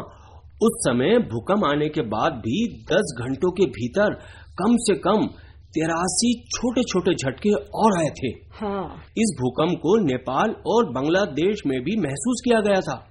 उस 0.62 0.72
समय 0.74 1.18
भूकंप 1.18 1.64
आने 1.64 1.88
के 1.88 2.00
बाद 2.00 2.32
भी 2.32 2.84
10 2.92 3.12
घंटों 3.20 3.50
के 3.50 3.66
भीतर 3.66 4.14
कम 4.62 4.76
से 4.76 4.94
कम 4.94 5.26
तिरासी 5.74 6.44
छोटे 6.56 6.82
छोटे 6.82 7.14
झटके 7.14 7.50
और 7.74 7.98
आए 7.98 8.10
थे। 8.10 8.28
हाँ। 8.28 9.02
इस 9.18 9.36
भूकंप 9.40 9.78
को 9.78 10.04
नेपाल 10.04 10.50
और 10.66 10.84
बांग्लादेश 10.92 11.62
में 11.66 11.80
भी 11.80 11.96
महसूस 11.96 12.42
किया 12.44 12.60
गया 12.60 12.80
था। 12.80 13.06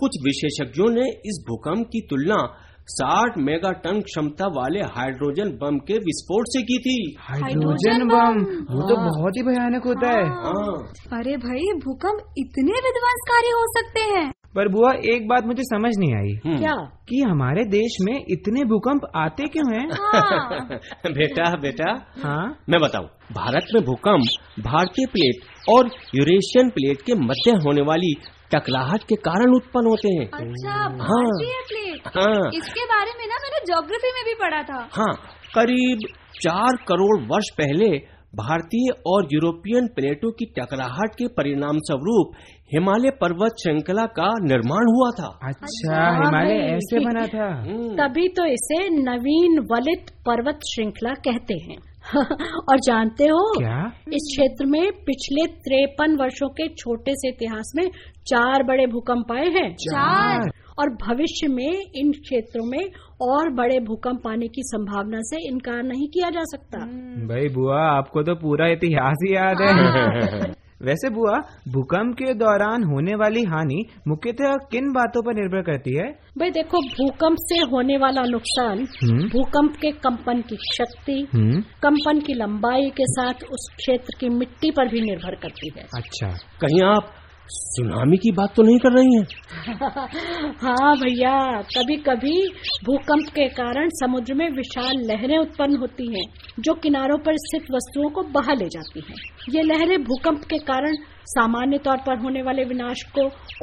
कुछ 0.00 0.10
विशेषज्ञों 0.24 0.90
ने 0.90 1.10
इस 1.26 1.44
भूकंप 1.48 1.86
की 1.86 2.00
तुलना 2.00 2.62
60 2.88 3.38
मेगा 3.38 3.70
टन 3.72 4.00
क्षमता 4.00 4.46
वाले 4.46 4.80
हाइड्रोजन 4.80 5.48
बम 5.62 5.78
के 5.78 5.94
विस्फोट 5.94 6.44
से 6.48 6.62
की 6.62 6.78
थी। 6.78 7.16
Hydrogen 7.20 8.08
bomb? 8.08 8.40
वो 8.74 8.88
तो 8.88 8.96
बहुत 8.96 9.32
ही 9.36 9.42
भयानक 9.42 9.86
होता 9.86 10.08
है। 10.08 10.26
हाँ। 10.26 10.92
अरे 11.20 11.36
भाई 11.36 11.78
भूकंप 11.78 12.34
इतने 12.38 12.72
विध्वंसकारी 12.72 13.50
हो 13.50 13.64
सकते 13.80 14.00
हैं। 14.00 14.32
पर 14.56 14.68
बुआ 14.68 14.92
एक 15.04 15.26
बात 15.28 15.46
मुझे 15.46 15.62
समझ 15.62 15.90
नहीं 15.98 16.14
आई। 16.14 16.32
हम्म। 16.44 16.58
क्या? 16.58 16.74
कि 17.08 17.20
हमारे 17.20 17.64
देश 17.64 17.96
में 18.00 18.14
इतने 18.28 18.64
भूकंप 18.64 19.00
आते 19.16 19.48
क्यों 19.48 19.66
हैं? 19.74 19.88
हाँ। 19.92 20.78
बेटा 21.18 21.50
बेटा 21.56 21.90
हाँ। 22.22 22.56
मैं 22.68 22.80
बताऊँ 22.80 23.06
भारत 23.32 23.66
में 23.74 23.82
भूकंप 23.84 24.24
भारतीय 24.60 25.06
प्लेट 25.06 25.44
और 25.68 25.90
यूरेशियन 26.14 26.70
प्लेट 26.70 27.02
के 27.02 27.14
मध्य 27.14 27.56
होने 27.66 27.82
वाली 27.82 28.14
टकराहट 28.54 29.02
के 29.02 29.14
कारण 29.14 29.54
उत्पन्न 29.54 29.86
होते 29.86 30.08
हैं। 30.08 30.26
अच्छा 30.26 30.72
हाँ। 30.72 31.22
प्लेट? 31.68 32.06
हाँ। 32.06 32.50
इसके 32.54 32.84
बारे 32.84 33.10
में 33.18 33.26
ना 33.26 33.36
मैंने 33.36 33.64
ज्योग्राफी 33.66 34.12
में 34.14 34.24
भी 34.24 34.34
पढ़ा 34.34 34.62
था। 34.62 34.88
हाँ 34.92 35.14
करीब 35.54 35.98
चार 36.42 36.76
करोड़ 36.88 37.20
वर्ष 37.22 37.50
पहले 37.60 38.16
भारतीय 38.36 38.90
और 39.06 39.28
यूरोपियन 39.32 39.86
प्लेटों 39.86 40.30
की 40.30 40.44
टकराहट 40.44 41.14
के 41.14 41.26
परिणाम 41.28 41.78
स्वरूप 41.78 42.32
हिमालय 42.74 43.10
पर्वत 43.10 43.50
श्रृंखला 43.62 44.06
का 44.06 44.32
निर्माण 44.38 44.84
हुआ 44.90 45.10
था। 45.10 45.38
अच्छा 45.48 46.12
हिमालय 46.12 46.54
ऐसे 46.54 47.00
बना 47.00 47.26
था। 47.26 47.60
हम्म, 47.60 47.88
तभी 47.88 48.28
तो 48.28 48.44
इसे 48.44 48.88
नवीन 48.88 49.58
वलित 49.58 50.10
पर्वत 50.26 50.58
श्रृंखला 50.74 51.10
कहते 51.10 51.54
हैं। 51.54 51.76
और 52.70 52.78
जानते 52.78 53.24
हो 53.24 53.58
क्या? 53.58 53.86
इस 53.86 54.36
क्षेत्र 54.36 54.66
में 54.66 54.92
पिछले 54.92 55.46
त्रेपन 55.46 56.16
वर्षों 56.16 56.48
के 56.48 56.68
छोटे 56.68 57.12
से 57.14 57.28
इतिहास 57.28 57.72
में 57.76 57.90
चार 58.26 58.62
बड़े 58.62 58.86
भूकंप 58.86 59.32
आए 59.32 59.48
हैं। 59.48 59.74
चार? 59.74 60.40
और 60.78 60.88
भविष्य 60.90 61.48
में 61.48 61.82
इन 61.96 62.12
क्षेत्रों 62.12 62.64
में 62.64 62.90
और 63.22 63.52
बड़े 63.52 63.80
भूकंप 63.80 64.26
आने 64.28 64.48
की 64.48 64.62
संभावना 64.62 65.18
से 65.20 65.48
इनकार 65.48 65.82
नहीं 65.82 66.08
किया 66.08 66.30
जा 66.30 66.42
सकता। 66.42 66.78
भाई 67.26 67.48
बुआ 67.48 67.82
आपको 67.82 68.22
तो 68.22 68.34
पूरा 68.34 68.66
इतिहास 68.66 69.16
ही 69.28 69.36
याद 69.36 69.56
है। 69.60 70.52
वैसे 70.82 71.10
बुआ 71.10 71.38
भूकंप 71.68 72.14
के 72.14 72.34
दौरान 72.34 72.82
होने 72.84 73.14
वाली 73.14 73.42
हानि 73.42 73.84
मुख्यतः 74.08 74.56
किन 74.70 74.92
बातों 74.92 75.22
पर 75.22 75.34
निर्भर 75.34 75.62
करती 75.62 75.94
है? 75.94 76.08
भाई 76.38 76.50
देखो 76.50 76.80
भूकंप 76.80 77.36
से 77.40 77.60
होने 77.60 77.96
वाला 77.96 78.22
नुकसान 78.22 78.78
हम्म। 78.78 79.28
भूकंप 79.28 79.76
के 79.76 79.90
कंपन 79.90 80.40
की 80.40 80.56
शक्ति 80.74 81.26
हम्म। 81.34 81.60
कंपन 81.60 82.20
की 82.20 82.34
लंबाई 82.34 82.90
के 82.90 83.04
साथ 83.06 83.44
उस 83.52 83.68
क्षेत्र 83.76 84.16
की 84.20 84.28
मिट्टी 84.28 84.70
पर 84.70 84.88
भी 84.88 85.00
निर्भर 85.00 85.34
करती 85.34 85.72
है। 85.76 85.86
अच्छा 85.96 86.28
कहीं 86.60 86.82
आप 86.84 87.12
सुनामी 87.48 88.16
की 88.16 88.30
बात 88.30 88.54
तो 88.56 88.62
नहीं 88.62 88.78
कर 88.78 88.92
रही 88.92 89.14
हैं। 89.14 89.26
हाँ 90.62 90.96
भैया 90.96 91.62
कभी 91.62 91.96
कभी 91.96 92.48
भूकंप 92.84 93.28
के 93.28 93.48
कारण 93.48 93.88
समुद्र 93.88 94.34
में 94.34 94.50
विशाल 94.50 94.92
लहरें 94.96 95.38
उत्पन्न 95.38 95.76
होती 95.76 96.14
हैं, 96.14 96.24
जो 96.60 96.74
किनारों 96.74 97.18
पर 97.18 97.32
स्थित 97.36 97.62
वस्तुओं 97.70 98.10
को 98.10 98.22
बहा 98.22 98.54
ले 98.54 98.64
जाती 98.64 99.00
हैं। 99.00 99.16
ये 99.48 99.62
लहरें 99.62 100.04
भूकंप 100.04 100.44
के 100.44 100.58
कारण 100.58 100.96
सामान्य 101.26 101.78
तौर 101.78 101.96
पर 101.96 102.18
होने 102.18 102.42
वाले 102.42 102.64
विनाश 102.64 103.02
को 103.18 103.22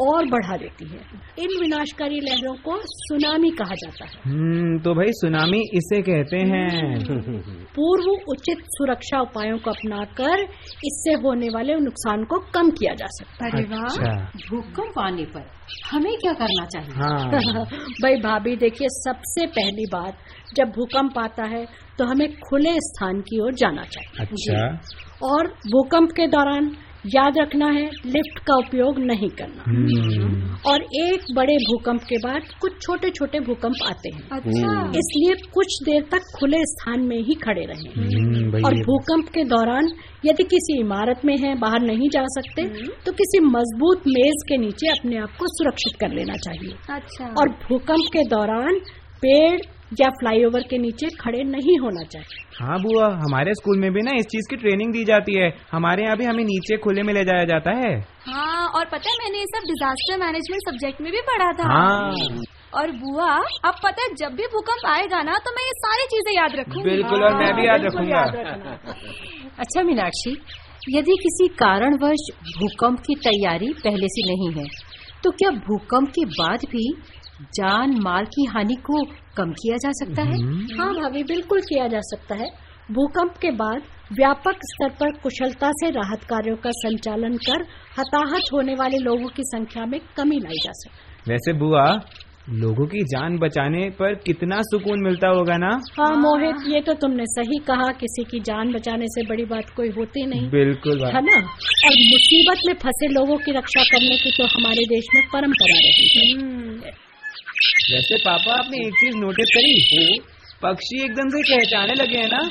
और 0.09 0.25
बढ़ा 0.29 0.57
देती 0.57 0.85
है। 0.85 0.99
इन 1.39 1.61
विनाशकारी 1.61 2.19
लहरों 2.19 2.55
को 2.55 2.77
सुनामी 2.85 3.49
कहा 3.49 3.75
जाता 3.75 4.05
है। 4.05 4.33
हम्म 4.33 4.79
तो 4.79 4.93
भाई 4.93 5.05
सुनामी 5.09 5.59
इसे 5.73 6.01
कहते 6.01 6.37
हैं। 6.37 6.69
पूर्व 7.75 8.09
उचित 8.27 8.57
सुरक्षा 8.57 9.21
उपायों 9.21 9.57
को 9.57 9.71
अपनाकर 9.71 10.39
इससे 10.85 11.13
होने 11.13 11.47
वाले 11.49 11.75
नुकसान 11.75 12.23
को 12.23 12.39
कम 12.39 12.69
किया 12.69 12.93
जा 12.93 13.05
सकता 13.09 13.45
है। 13.45 13.63
अच्छा। 13.63 14.31
भूकंप 14.49 14.99
आने 14.99 15.25
पर 15.25 15.45
हमें 15.91 16.17
क्या 16.17 16.33
करना 16.33 16.65
चाहिए? 16.65 16.91
हाँ। 16.91 17.65
भाई 18.01 18.15
भाभी 18.15 18.55
देखिए 18.55 18.87
सबसे 18.91 19.45
पहली 19.47 19.85
बात 19.85 20.17
जब 20.55 20.65
भूकंप 20.65 21.19
आता 21.19 21.43
है 21.43 21.65
तो 21.97 22.05
हमें 22.05 22.39
खुले 22.39 22.73
स्थान 22.73 23.21
की 23.21 23.41
ओर 23.41 23.53
जाना 23.53 23.83
चाहिए। 23.83 24.25
अच्छा। 24.25 24.81
और 25.27 25.47
भूकंप 25.47 26.11
के 26.11 26.27
दौरान 26.27 26.75
याद 27.05 27.37
रखना 27.37 27.65
है 27.65 27.85
लिफ्ट 28.05 28.39
का 28.39 28.55
उपयोग 28.57 28.99
नहीं 28.99 29.29
करना। 29.29 29.63
हम्म। 29.67 30.55
और 30.71 30.83
एक 30.95 31.25
बड़े 31.35 31.55
भूकंप 31.57 32.01
के 32.01 32.17
बाद 32.17 32.41
कुछ 32.61 32.79
छोटे 32.81 33.09
छोटे 33.09 33.39
भूकंप 33.39 33.83
आते 33.87 34.09
हैं। 34.15 34.21
अच्छा। 34.31 34.75
इसलिए 34.99 35.35
कुछ 35.53 35.77
देर 35.85 36.01
तक 36.11 36.31
खुले 36.39 36.61
स्थान 36.65 37.05
में 37.07 37.17
ही 37.17 37.33
खड़े 37.33 37.65
रहें। 37.65 37.89
हम्म, 37.95 38.51
भाई 38.51 38.61
और 38.61 38.75
भूकंप 38.83 39.29
के 39.29 39.43
दौरान 39.45 39.91
यदि 40.25 40.43
किसी 40.43 40.79
इमारत 40.79 41.21
में 41.25 41.35
है 41.37 41.53
बाहर 41.59 41.81
नहीं 41.81 42.09
जा 42.09 42.23
सकते 42.29 42.67
तो 43.05 43.11
किसी 43.11 43.39
मज़बूत 43.47 44.07
मेज 44.07 44.43
के 44.49 44.57
नीचे 44.57 44.87
अपने 44.89 45.17
आप 45.17 45.37
को 45.39 45.47
सुरक्षित 45.47 45.99
कर 45.99 46.15
लेना 46.15 46.33
चाहिए। 46.45 46.75
अच्छा। 46.89 47.33
और 47.39 47.49
भूकंप 47.67 48.05
के 48.13 48.23
दौरान 48.29 48.79
पेड़ 49.23 49.59
या 49.99 50.09
फ्लाईओवर 50.19 50.61
के 50.69 50.77
नीचे 50.77 51.07
खड़े 51.19 51.43
नहीं 51.45 51.77
होना 51.79 52.03
चाहिए। 52.11 52.41
हाँ 52.57 52.77
बुआ 52.81 53.07
हमारे 53.17 53.53
स्कूल 53.53 53.79
में 53.79 53.91
भी 53.93 54.01
ना 54.01 54.11
इस 54.17 54.25
चीज़ 54.25 54.49
की 54.49 54.55
ट्रेनिंग 54.55 54.93
दी 54.93 55.03
जाती 55.05 55.35
है। 55.35 55.49
हमारे 55.71 56.03
यहाँ 56.03 56.17
भी 56.17 56.25
हमें 56.25 56.43
नीचे 56.43 56.77
खुले 56.77 57.03
में 57.03 57.13
ले 57.13 57.23
जाया 57.25 57.45
जाता 57.45 57.71
है। 57.77 57.93
हाँ 58.27 58.67
और 58.69 58.85
पता 58.85 59.09
है 59.09 59.15
मैंने 59.21 59.39
ये 59.39 59.45
सब 59.47 59.67
डिजास्टर 59.67 60.19
मैनेजमेंट 60.19 60.69
सब्जेक्ट 60.69 61.01
में 61.01 61.11
भी 61.11 61.21
पढ़ा 61.29 61.51
था। 61.53 61.71
हाँ। 61.71 62.41
और 62.73 62.91
बुआ 62.99 63.31
अब 63.65 63.75
पता 63.83 64.03
है 64.03 64.13
जब 64.17 64.35
भी 64.35 64.45
भूकंप 64.53 64.85
आएगा 64.89 65.21
ना 65.23 65.37
तो 65.45 65.51
मैं 65.55 65.63
ये 65.63 65.73
सारी 65.79 66.05
चीज़ें 66.11 66.33
याद 66.33 66.55
रखूँगी। 66.55 66.89
बिल्कुल 66.89 67.23
और 67.23 67.35
मैं 67.35 67.53
भी 67.55 67.67
याद 67.67 67.85
रखूँगा। 67.85 68.17
याद 68.17 68.31
अच्छा 69.59 69.83
मीनाक्षी 69.83 70.31
यदि 70.89 71.15
किसी 71.23 71.47
कारणवश 71.59 72.23
भूकंप 72.55 72.99
की 72.99 73.15
तैयारी 73.25 73.73
पहले 73.83 74.07
से 74.09 74.23
नहीं 74.29 74.51
है 74.53 74.65
तो 75.23 75.31
क्या 75.31 75.49
भूकंप 75.67 76.09
के 76.09 76.25
बाद 76.31 76.65
भी 76.71 76.87
जान 77.41 77.95
माल 78.03 78.25
की 78.25 78.45
हानि 78.45 78.75
को 78.75 79.03
कम 79.37 79.51
किया 79.51 79.77
जा 79.77 79.91
सकता 79.91 80.21
है? 80.21 80.37
हाँ 80.77 80.93
भाभी 80.93 81.23
बिल्कुल 81.23 81.61
किया 81.61 81.87
जा 81.87 81.99
सकता 82.01 82.35
है। 82.35 82.49
भूकंप 82.91 83.37
के 83.41 83.51
बाद 83.51 83.81
व्यापक 84.13 84.55
स्तर 84.63 84.89
पर 84.89 85.11
कुशलता 85.11 85.71
से 85.71 85.89
राहत 85.89 86.23
कार्यों 86.23 86.55
का 86.55 86.71
संचालन 86.71 87.37
कर 87.37 87.65
हताहत 87.99 88.41
होने 88.53 88.75
वाले 88.75 88.97
लोगों 88.97 89.27
की 89.27 89.43
संख्या 89.43 89.85
में 89.85 89.99
कमी 90.17 90.39
लाई 90.39 90.57
जा 90.63 90.71
सकती 90.71 91.31
वैसे 91.31 91.53
बुआ 91.53 92.01
लोगों 92.49 92.85
की 92.85 93.03
जान 93.03 93.37
बचाने 93.37 93.89
पर 93.89 94.15
कितना 94.15 94.61
सुकून 94.61 95.03
मिलता 95.03 95.27
होगा 95.27 95.57
ना? 95.57 95.69
हाँ 95.99 96.15
मोहित 96.15 96.55
ये 96.75 96.81
तो 96.81 96.93
तुमने 96.93 97.25
सही 97.25 97.57
कहा 97.57 97.91
किसी 97.91 98.23
की 98.23 98.39
जान 98.39 98.73
बचाने 98.73 99.05
से 99.07 99.23
बड़ी 99.23 99.45
बात 99.45 99.69
कोई 99.69 99.89
होती 99.89 100.25
नहीं। 100.25 100.49
बिल्कुल 100.49 101.05
है 101.05 101.21
ना? 101.21 101.37
और 101.85 101.95
मुसीबत 102.09 102.57
में 102.67 102.73
फंसे 102.73 103.07
लोगों 103.07 103.37
की 103.37 103.51
रक्षा 103.51 103.83
करने 103.83 104.17
की 104.17 104.31
तो 104.31 104.43
हमारे 104.45 104.85
देश 104.85 105.05
में 105.15 105.23
परंपरा 105.33 105.77
रही 105.77 106.07
है। 106.17 106.91
वैसे 107.93 108.17
पापा 108.17 108.53
आपने 108.53 108.87
एक 108.87 108.93
चीज़ 108.93 109.17
नोटिस 109.17 109.47
करी? 109.57 110.19
पक्षी 110.63 111.03
एकदम 111.03 111.29
से 111.29 111.41
कहचाने 111.41 111.93
लगे 111.93 112.17
हैं 112.17 112.29
ना? 112.33 112.37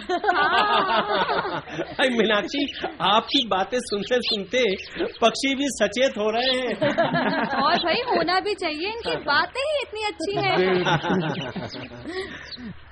अरे 2.00 2.08
मीनाक्षी 2.08 2.72
आपकी 3.00 3.48
बातें 3.48 3.80
सुनते 3.80 4.16
सुनते 4.20 4.74
पक्षी 5.20 5.54
भी 5.54 5.64
सचेत 5.68 6.18
हो 6.18 6.30
रहे 6.30 6.44
हैं। 6.44 6.74
और 7.62 7.76
भाई 7.76 7.94
होना 7.94 8.40
भी 8.40 8.54
चाहिए 8.54 8.88
इनकी 8.88 9.16
बातें 9.16 9.60
ही 9.60 9.82
इतनी 9.82 10.04
अच्छी 10.04 10.36
है। 10.36 10.56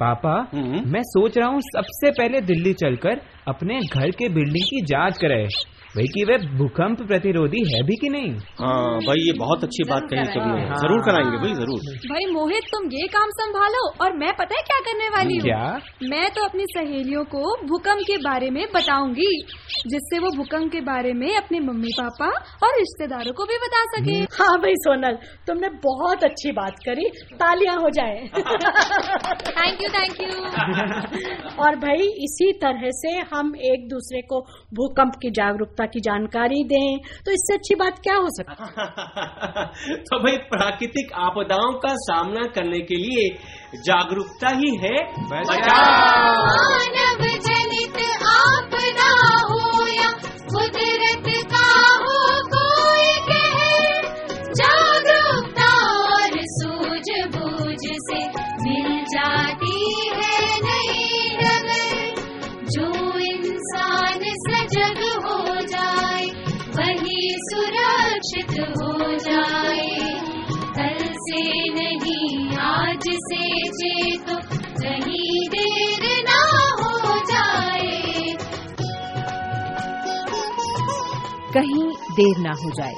पापा 0.00 0.50
हम्म। 0.54 0.90
मैं 0.90 1.02
सोच 1.02 1.38
रहा 1.38 1.48
हूँ 1.48 1.60
सबसे 1.60 2.10
पहले 2.10 2.40
दिल्ली 2.40 2.74
चलकर 2.74 3.20
अपने 3.48 3.80
घर 3.80 4.10
के 4.10 4.28
बिल्डिंग 4.28 4.54
की 4.54 4.86
जाँच 4.86 5.18
कराए। 5.18 5.46
भाई 5.94 6.06
कि 6.06 6.24
वे 6.24 6.36
भूकंप 6.58 7.00
प्रतिरोधी 7.06 7.60
है 7.68 7.78
भी 7.86 7.94
कि 8.00 8.08
नहीं? 8.08 8.28
हाँ 8.58 8.98
भाई 9.06 9.22
ये 9.26 9.32
बहुत 9.38 9.64
अच्छी 9.64 9.84
बात 9.84 10.02
कही 10.10 10.24
तुमने। 10.34 10.66
हाँ। 10.66 10.76
ज़रूर 10.82 11.00
कराएँगे 11.06 11.38
भाई 11.44 11.54
ज़रूर। 11.54 11.80
भाई 12.10 12.26
मोहित 12.32 12.68
तुम 12.74 12.84
ये 12.92 13.06
काम 13.14 13.30
संभालो 13.38 13.80
और 14.04 14.16
मैं 14.18 14.32
पता 14.32 14.56
है 14.56 14.62
क्या 14.68 14.78
करने 14.80 15.08
वाली 15.14 15.36
हूँ? 15.36 15.42
क्या? 15.42 15.64
मैं 16.10 16.28
तो 16.34 16.44
अपनी 16.44 16.64
सहेलियों 16.70 17.24
को 17.32 17.42
भूकंप 17.68 18.04
के 18.06 18.16
बारे 18.18 18.50
में 18.50 18.62
बताऊँगी 18.74 19.30
जिससे 19.86 20.18
वो 20.18 20.30
भूकंप 20.36 20.72
के 20.72 20.80
बारे 20.80 21.12
में 21.12 21.26
अपने 21.36 21.60
मम्मी 21.60 21.92
पापा 21.98 22.28
और 22.66 22.78
रिश्तेदारों 22.78 23.32
को 23.32 23.44
भी 23.44 23.58
बता 23.64 23.82
सके। 23.96 24.16
हाँ 24.38 24.56
भाई 24.60 24.74
सोनल 24.84 25.18
तुमने 25.46 25.68
बहुत 25.84 26.24
अच्छी 26.24 26.52
बात 26.52 26.78
करी। 26.86 27.08
तालियाँ 27.42 27.76
हो 27.80 27.90
जाए। 27.90 28.16
थैंक 29.50 29.82
यू 29.82 29.88
थैंक 29.98 30.22
यू 30.22 31.62
और 31.64 31.76
भाई 31.84 32.08
इसी 32.28 32.52
तरह 32.62 32.88
से 33.02 33.16
हम 33.34 33.52
एक 33.72 33.88
दूसरे 33.88 34.20
को 34.32 34.40
भूकंप 34.74 35.20
की 35.22 35.30
जागरूकता 35.32 35.79
की 35.86 36.00
जानकारी 36.00 36.64
दें 36.64 36.98
तो 36.98 37.32
इससे 37.32 37.54
अच्छी 37.54 37.74
बात 37.74 37.98
क्या 37.98 38.16
हो 38.16 38.26
सकती 38.30 38.64
तो 39.96 40.18
भाई 40.18 40.36
प्राकृतिक 40.36 41.10
आपदाओं 41.14 41.72
का 41.72 41.88
सामना 41.88 42.40
करने 42.40 42.80
के 42.80 42.94
लिए 42.94 43.28
जागरूकता 43.74 44.48
ही 44.48 44.76
है। 44.76 45.22
मानव 45.22 47.59
देर 82.20 82.38
ना 82.38 82.52
हो 82.64 82.70
जाए। 82.70 82.94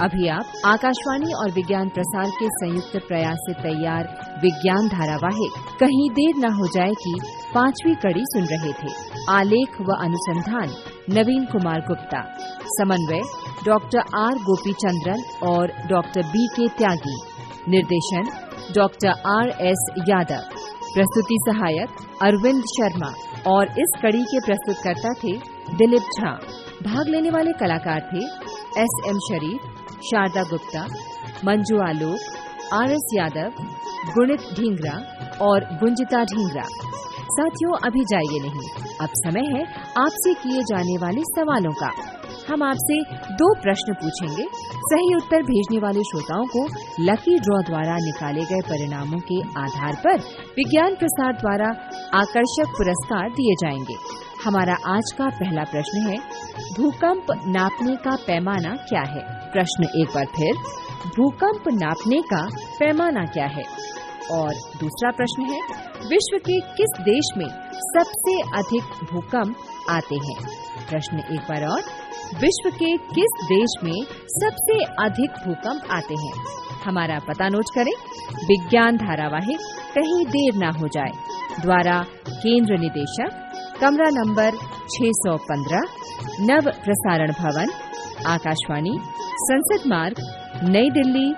अभी 0.00 0.28
आप 0.28 0.52
आकाशवाणी 0.66 1.32
और 1.34 1.50
विज्ञान 1.50 1.88
प्रसार 1.88 2.30
के 2.30 2.46
संयुक्त 2.50 2.96
प्रयास 3.08 3.42
से 3.46 3.52
तैयार 3.62 4.06
विज्ञान 4.42 4.88
धारावाहिक 4.88 5.58
कहीं 5.80 6.08
देर 6.10 6.36
न 6.36 6.52
हो 6.52 6.66
जाए 6.66 6.92
की 7.02 7.12
पांचवी 7.54 7.94
कड़ी 8.04 8.22
सुन 8.26 8.44
रहे 8.44 8.72
थे। 8.72 8.92
आलेख 9.30 9.80
व 9.80 9.96
अनुसंधान 10.04 10.72
नवीन 11.10 11.44
कुमार 11.44 11.80
गुप्ता। 11.80 12.22
समन्वय 12.68 13.20
डॉक्टर 13.66 14.16
आर 14.16 14.38
गोपी 14.38 14.72
चंद्रन 14.72 15.22
और 15.48 15.72
डॉक्टर 15.88 16.22
बी 16.26 16.46
के 16.56 16.68
त्यागी। 16.78 17.16
निर्देशन 17.68 18.30
डॉक्टर 18.74 19.12
आर 19.30 19.48
एस 19.66 19.84
यादव। 20.08 20.58
प्रस्तुति 20.94 21.38
सहायक 21.48 22.00
अरविंद 22.22 22.62
शर्मा 22.70 23.12
और 23.46 23.78
इस 23.78 23.94
कड़ी 24.02 24.22
के 24.24 24.40
प्रस्तुतकर्ता 24.46 25.12
थे 25.22 25.36
दिलीप 25.76 26.10
झा। 26.18 26.32
भाग 26.82 27.08
लेने 27.08 27.30
वाले 27.30 27.52
कलाकार 27.52 28.00
थे 28.12 28.26
S 28.78 28.94
M 29.06 29.18
Sharif 29.18 29.62
Sharda 30.02 30.42
Gupta 30.42 30.86
Manju 31.44 31.78
Alok 31.88 32.74
R 32.74 32.90
S 32.90 33.10
Yadav 33.14 33.62
Gunit 34.14 34.40
Dhingra 34.40 34.94
और 35.44 35.60
गुंजिता 35.60 36.24
ढींगरा 36.24 36.68
साथियों, 37.32 37.72
अभी 37.86 38.00
जाइए 38.00 38.40
नहीं। 38.40 38.96
अब 39.00 39.08
समय 39.12 39.40
है 39.40 39.64
आपसे 39.98 40.34
किए 40.34 40.62
जाने 40.62 40.96
वाले 40.98 41.20
सवालों 41.20 41.72
का। 41.72 41.90
हम 42.52 42.62
आपसे 42.62 43.16
दो 43.34 43.54
प्रश्न 43.54 43.94
पूछेंगे। 43.94 44.46
सही 44.76 45.14
उत्तर 45.14 45.42
भेजने 45.42 45.78
वाले 45.78 46.00
श्रोताओं 46.00 46.44
को 46.44 46.64
लकी 47.00 47.38
ड्रॉ 47.38 47.62
द्वारा 47.62 47.96
निकाले 47.96 48.40
गए 48.40 48.60
परिणामों 48.60 49.18
के 49.18 49.40
आधार 49.60 49.96
पर 50.04 50.18
विज्ञान 50.56 50.94
प्रसार 50.94 51.32
द्वारा 51.32 51.68
आकर्षक 52.14 52.68
पुरस्कार 52.68 53.30
दिए 53.30 53.54
जाएँगे। 53.54 54.21
हमारा 54.44 54.72
आज 54.72 55.12
का 55.18 55.28
पहला 55.28 55.62
प्रश्न 55.62 56.10
है, 56.10 56.16
भूकंप 56.76 57.26
नापने 57.46 57.96
का 57.96 58.16
पैमाना 58.16 58.70
क्या 58.70 59.00
है? 59.00 59.52
प्रश्न 59.52 59.84
एक 59.84 60.08
बार 60.14 60.24
फिर, 60.24 60.54
भूकंप 61.06 61.62
नापने 61.68 62.20
का 62.20 62.48
पैमाना 62.78 63.24
क्या 63.24 63.46
है? 63.46 63.62
और 64.30 64.54
दूसरा 64.54 65.10
प्रश्न 65.10 65.42
है, 65.42 65.60
विश्व 66.08 66.38
के 66.38 66.60
किस 66.60 67.00
देश 67.00 67.24
में 67.36 67.48
सबसे 67.78 68.40
अधिक 68.40 68.82
भूकंप 69.12 69.56
आते 69.90 70.14
हैं? 70.14 70.36
प्रश्न 70.90 71.18
एक 71.18 71.40
बार 71.40 71.64
और, 71.64 71.80
विश्व 72.40 72.70
के 72.70 72.96
किस 72.96 73.44
देश 73.44 73.84
में 73.84 74.04
सबसे 74.28 74.84
अधिक 74.84 75.30
भूकंप 75.30 75.82
आते 75.90 76.14
हैं? 76.14 76.32
हमारा 76.86 77.18
पता 77.18 77.48
नोट 77.48 77.64
करें, 77.74 77.92
विज्ञान 78.46 78.96
धारावाहिक 78.96 79.58
कहीं 79.94 80.26
देर 80.26 80.54
ना 80.54 80.78
हो 80.78 80.88
जाए। 80.88 81.12
द्वारा 81.62 82.04
केंद्र 82.28 82.78
निदेशक 82.78 83.48
कमरा 83.80 84.08
नंबर 84.12 84.56
615 84.90 85.82
नव 86.42 86.70
प्रसारण 86.84 87.32
भवन, 87.38 87.70
आकाशवाणी, 88.28 88.98
संसद 89.42 89.88
मार्ग, 89.88 90.20
नई 90.64 90.90
दिल्ली, 90.90 91.28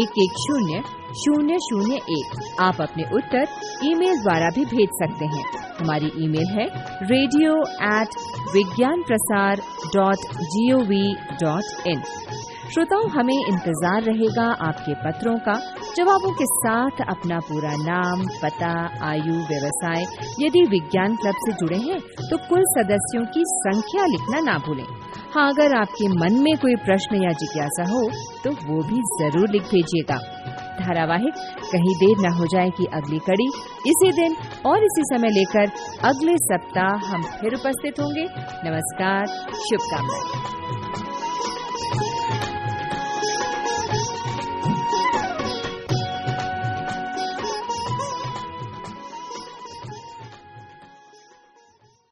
एक 0.00 0.18
एक 0.24 0.38
शून्य 0.40 0.82
शून्य 1.16 1.56
शून्य 1.64 1.96
एक। 2.12 2.60
आप 2.60 2.80
अपने 2.82 3.04
उत्तर 3.16 3.46
ईमेल 3.86 4.16
द्वारा 4.22 4.48
भी 4.54 4.64
भेज 4.64 4.88
सकते 5.02 5.24
हैं। 5.34 5.44
हमारी 5.78 6.10
ईमेल 6.24 6.48
है 6.50 6.66
radio 7.04 7.54
at 7.90 8.16
Vigyan 8.54 9.02
Prasar 9.02 9.60
dot 9.94 10.26
G 10.52 10.70
O 10.72 10.78
V 10.84 11.04
dot 11.42 11.86
in 11.86 12.02
श्रोताओं, 12.74 13.08
हमें 13.10 13.34
इंतज़ार 13.36 14.02
रहेगा 14.02 14.46
आपके 14.68 14.94
पत्रों 15.02 15.36
का 15.38 15.54
जवाबों 15.96 16.30
के 16.32 16.46
साथ 16.46 17.00
अपना 17.08 17.38
पूरा 17.40 17.72
नाम, 17.78 18.22
पता, 18.42 18.72
आयु, 19.06 19.34
व्यवसाय 19.48 20.02
यदि 20.40 20.62
विज्ञान 20.70 21.14
क्लब 21.16 21.34
से 21.40 21.52
जुड़े 21.54 21.78
हैं 21.80 21.98
तो 22.22 22.36
कुल 22.48 22.62
सदस्यों 22.70 23.24
की 23.34 23.42
संख्या 23.48 24.06
लिखना 24.06 24.40
ना 24.42 24.56
भूलें। 24.66 24.86
हाँ 25.34 25.48
अगर 25.50 25.74
आपके 25.76 26.08
मन 26.14 26.40
में 26.42 26.56
कोई 26.58 26.74
प्रश्न 26.84 27.22
या 27.22 27.30
जिज्ञासा 27.38 27.84
हो 27.90 28.02
तो 28.44 28.50
वो 28.62 28.82
भी 28.88 29.00
ज़रूर 29.12 29.48
लिख 29.50 29.62
भेजिएगा। 29.70 30.18
धारावाहिक, 30.76 31.34
कहीं 31.64 31.94
देर 31.96 32.16
न 32.20 32.32
हो 32.34 32.46
जाए 32.46 32.70
कि 32.78 32.86
अगली 32.94 33.18
कड़ी, 33.26 33.46
इसी 33.86 34.10
दिन 34.12 34.36
और 34.66 34.84
इसी 34.84 35.02
समय 35.04 35.30
लेकर 35.30 35.70
अगले 36.08 36.36
सप्ताह 36.40 37.12
हम 37.12 37.22
फिर 37.40 37.54
उपस्थित 37.54 38.00
होंगे। 38.00 38.26
नमस्कार, 38.64 39.26
शुभकामनाएँ। 39.62 40.83